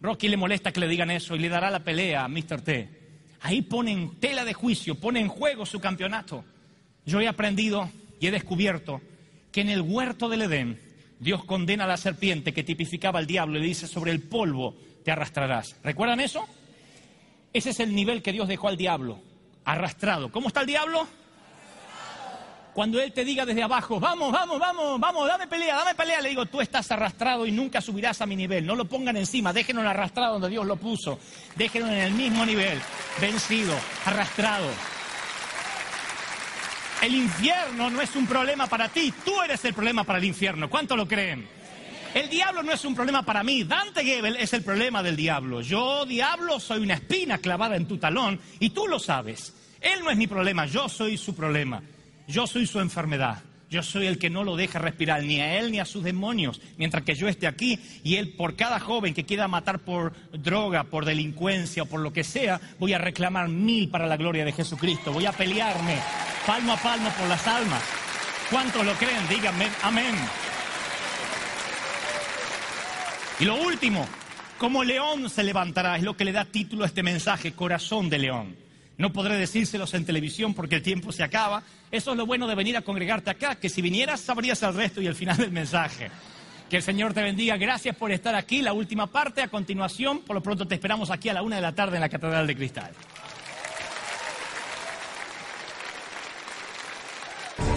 Rocky 0.00 0.28
le 0.28 0.36
molesta 0.36 0.72
que 0.72 0.80
le 0.80 0.88
digan 0.88 1.10
eso 1.10 1.34
y 1.36 1.38
le 1.38 1.48
dará 1.48 1.70
la 1.70 1.80
pelea 1.80 2.24
a 2.24 2.28
Mr. 2.28 2.60
T. 2.62 3.00
Ahí 3.42 3.62
ponen 3.62 4.18
tela 4.20 4.44
de 4.44 4.52
juicio, 4.52 4.94
pone 4.94 5.20
en 5.20 5.28
juego 5.28 5.64
su 5.64 5.80
campeonato. 5.80 6.44
Yo 7.06 7.20
he 7.20 7.28
aprendido 7.28 7.90
y 8.18 8.26
he 8.26 8.30
descubierto 8.30 9.00
que 9.52 9.62
en 9.62 9.70
el 9.70 9.80
huerto 9.80 10.28
del 10.28 10.42
Edén 10.42 10.80
Dios 11.18 11.44
condena 11.44 11.84
a 11.84 11.88
la 11.88 11.96
serpiente 11.96 12.52
que 12.52 12.64
tipificaba 12.64 13.18
al 13.18 13.26
diablo 13.26 13.58
y 13.58 13.62
dice 13.62 13.86
sobre 13.86 14.12
el 14.12 14.22
polvo 14.22 14.76
te 15.04 15.10
arrastrarás. 15.10 15.76
¿Recuerdan 15.82 16.20
eso? 16.20 16.46
Ese 17.52 17.70
es 17.70 17.80
el 17.80 17.94
nivel 17.94 18.22
que 18.22 18.32
Dios 18.32 18.48
dejó 18.48 18.68
al 18.68 18.76
diablo, 18.76 19.20
arrastrado. 19.64 20.30
¿Cómo 20.30 20.48
está 20.48 20.60
el 20.60 20.66
diablo? 20.66 21.06
Cuando 22.72 23.00
Él 23.00 23.12
te 23.12 23.24
diga 23.24 23.44
desde 23.44 23.64
abajo, 23.64 23.98
vamos, 23.98 24.30
vamos, 24.30 24.60
vamos, 24.60 25.00
vamos, 25.00 25.26
dame 25.26 25.48
pelea, 25.48 25.76
dame 25.76 25.94
pelea, 25.94 26.20
le 26.20 26.28
digo, 26.28 26.46
tú 26.46 26.60
estás 26.60 26.90
arrastrado 26.92 27.44
y 27.44 27.50
nunca 27.50 27.80
subirás 27.80 28.20
a 28.20 28.26
mi 28.26 28.36
nivel. 28.36 28.64
No 28.64 28.76
lo 28.76 28.84
pongan 28.84 29.16
encima, 29.16 29.52
déjenlo 29.52 29.88
arrastrado 29.88 30.34
donde 30.34 30.48
Dios 30.48 30.64
lo 30.64 30.76
puso. 30.76 31.18
Déjenlo 31.56 31.88
en 31.88 31.98
el 31.98 32.12
mismo 32.12 32.46
nivel, 32.46 32.78
vencido, 33.20 33.74
arrastrado. 34.04 34.68
El 37.02 37.14
infierno 37.14 37.90
no 37.90 38.00
es 38.00 38.14
un 38.14 38.26
problema 38.26 38.68
para 38.68 38.88
ti, 38.88 39.12
tú 39.24 39.40
eres 39.42 39.64
el 39.64 39.74
problema 39.74 40.04
para 40.04 40.18
el 40.18 40.24
infierno. 40.24 40.70
¿Cuánto 40.70 40.96
lo 40.96 41.08
creen? 41.08 41.59
El 42.14 42.28
diablo 42.28 42.62
no 42.62 42.72
es 42.72 42.84
un 42.84 42.94
problema 42.94 43.22
para 43.22 43.44
mí. 43.44 43.62
Dante 43.64 44.04
Gebel 44.04 44.36
es 44.36 44.52
el 44.52 44.62
problema 44.62 45.02
del 45.02 45.16
diablo. 45.16 45.60
Yo, 45.60 46.04
diablo, 46.04 46.58
soy 46.58 46.82
una 46.82 46.94
espina 46.94 47.38
clavada 47.38 47.76
en 47.76 47.86
tu 47.86 47.98
talón 47.98 48.40
y 48.58 48.70
tú 48.70 48.88
lo 48.88 48.98
sabes. 48.98 49.54
Él 49.80 50.00
no 50.02 50.10
es 50.10 50.16
mi 50.16 50.26
problema, 50.26 50.66
yo 50.66 50.88
soy 50.88 51.16
su 51.16 51.34
problema. 51.34 51.82
Yo 52.26 52.46
soy 52.46 52.66
su 52.66 52.80
enfermedad. 52.80 53.42
Yo 53.70 53.84
soy 53.84 54.08
el 54.08 54.18
que 54.18 54.30
no 54.30 54.42
lo 54.42 54.56
deja 54.56 54.80
respirar 54.80 55.22
ni 55.22 55.40
a 55.40 55.58
él 55.60 55.70
ni 55.70 55.78
a 55.78 55.84
sus 55.84 56.02
demonios, 56.02 56.60
mientras 56.76 57.04
que 57.04 57.14
yo 57.14 57.28
esté 57.28 57.46
aquí 57.46 57.78
y 58.02 58.16
él 58.16 58.30
por 58.30 58.56
cada 58.56 58.80
joven 58.80 59.14
que 59.14 59.24
quiera 59.24 59.46
matar 59.46 59.78
por 59.78 60.12
droga, 60.32 60.82
por 60.82 61.04
delincuencia 61.04 61.84
o 61.84 61.86
por 61.86 62.00
lo 62.00 62.12
que 62.12 62.24
sea, 62.24 62.60
voy 62.80 62.94
a 62.94 62.98
reclamar 62.98 63.48
mil 63.48 63.88
para 63.88 64.08
la 64.08 64.16
gloria 64.16 64.44
de 64.44 64.50
Jesucristo. 64.50 65.12
Voy 65.12 65.26
a 65.26 65.32
pelearme 65.32 65.98
palmo 66.44 66.72
a 66.72 66.76
palmo 66.78 67.10
por 67.10 67.28
las 67.28 67.46
almas. 67.46 67.82
¿Cuántos 68.50 68.84
lo 68.84 68.94
creen? 68.94 69.28
Díganme, 69.28 69.68
amén. 69.82 70.16
Y 73.40 73.46
lo 73.46 73.54
último, 73.54 74.06
como 74.58 74.84
león 74.84 75.30
se 75.30 75.42
levantará, 75.42 75.96
es 75.96 76.02
lo 76.02 76.14
que 76.14 76.26
le 76.26 76.32
da 76.32 76.44
título 76.44 76.84
a 76.84 76.86
este 76.86 77.02
mensaje, 77.02 77.52
corazón 77.52 78.10
de 78.10 78.18
león. 78.18 78.54
No 78.98 79.14
podré 79.14 79.38
decírselos 79.38 79.94
en 79.94 80.04
televisión 80.04 80.52
porque 80.52 80.74
el 80.74 80.82
tiempo 80.82 81.10
se 81.10 81.22
acaba. 81.22 81.62
Eso 81.90 82.10
es 82.10 82.18
lo 82.18 82.26
bueno 82.26 82.46
de 82.46 82.54
venir 82.54 82.76
a 82.76 82.82
congregarte 82.82 83.30
acá, 83.30 83.54
que 83.54 83.70
si 83.70 83.80
vinieras 83.80 84.20
sabrías 84.20 84.62
el 84.62 84.74
resto 84.74 85.00
y 85.00 85.06
el 85.06 85.14
final 85.14 85.38
del 85.38 85.52
mensaje. 85.52 86.10
Que 86.68 86.76
el 86.76 86.82
Señor 86.82 87.14
te 87.14 87.22
bendiga. 87.22 87.56
Gracias 87.56 87.96
por 87.96 88.12
estar 88.12 88.34
aquí. 88.34 88.60
La 88.60 88.74
última 88.74 89.06
parte, 89.06 89.40
a 89.40 89.48
continuación, 89.48 90.18
por 90.20 90.36
lo 90.36 90.42
pronto 90.42 90.68
te 90.68 90.74
esperamos 90.74 91.10
aquí 91.10 91.30
a 91.30 91.32
la 91.32 91.42
una 91.42 91.56
de 91.56 91.62
la 91.62 91.74
tarde 91.74 91.96
en 91.96 92.02
la 92.02 92.10
Catedral 92.10 92.46
de 92.46 92.54
Cristal. 92.54 92.90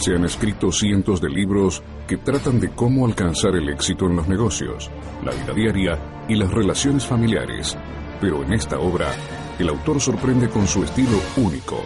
Se 0.04 0.14
han 0.14 0.26
escrito 0.26 0.70
cientos 0.70 1.22
de 1.22 1.30
libros 1.30 1.82
que 2.06 2.18
tratan 2.18 2.60
de 2.60 2.72
cómo 2.76 3.06
alcanzar 3.06 3.56
el 3.56 3.70
éxito 3.70 4.06
en 4.06 4.18
los 4.18 4.28
negocios, 4.28 4.92
la 5.24 5.32
vida 5.32 5.54
diaria 5.54 6.26
y 6.28 6.36
las 6.36 6.52
relaciones 6.52 7.06
familiares. 7.08 7.78
Pero 8.20 8.44
en 8.44 8.52
esta 8.52 8.78
obra, 8.80 9.16
el 9.58 9.70
autor 9.70 10.02
sorprende 10.02 10.50
con 10.50 10.68
su 10.68 10.84
estilo 10.84 11.18
único. 11.38 11.86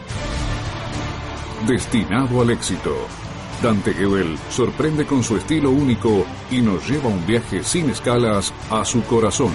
Destinado 1.68 2.42
al 2.42 2.50
éxito. 2.50 2.96
Dante 3.62 3.94
Gebel 3.94 4.36
sorprende 4.50 5.06
con 5.06 5.22
su 5.22 5.38
estilo 5.38 5.70
único 5.70 6.26
y 6.50 6.60
nos 6.62 6.90
lleva 6.90 7.10
un 7.10 7.24
viaje 7.24 7.64
sin 7.64 7.92
escalas 7.92 8.52
a 8.72 8.84
su 8.84 9.04
corazón. 9.04 9.52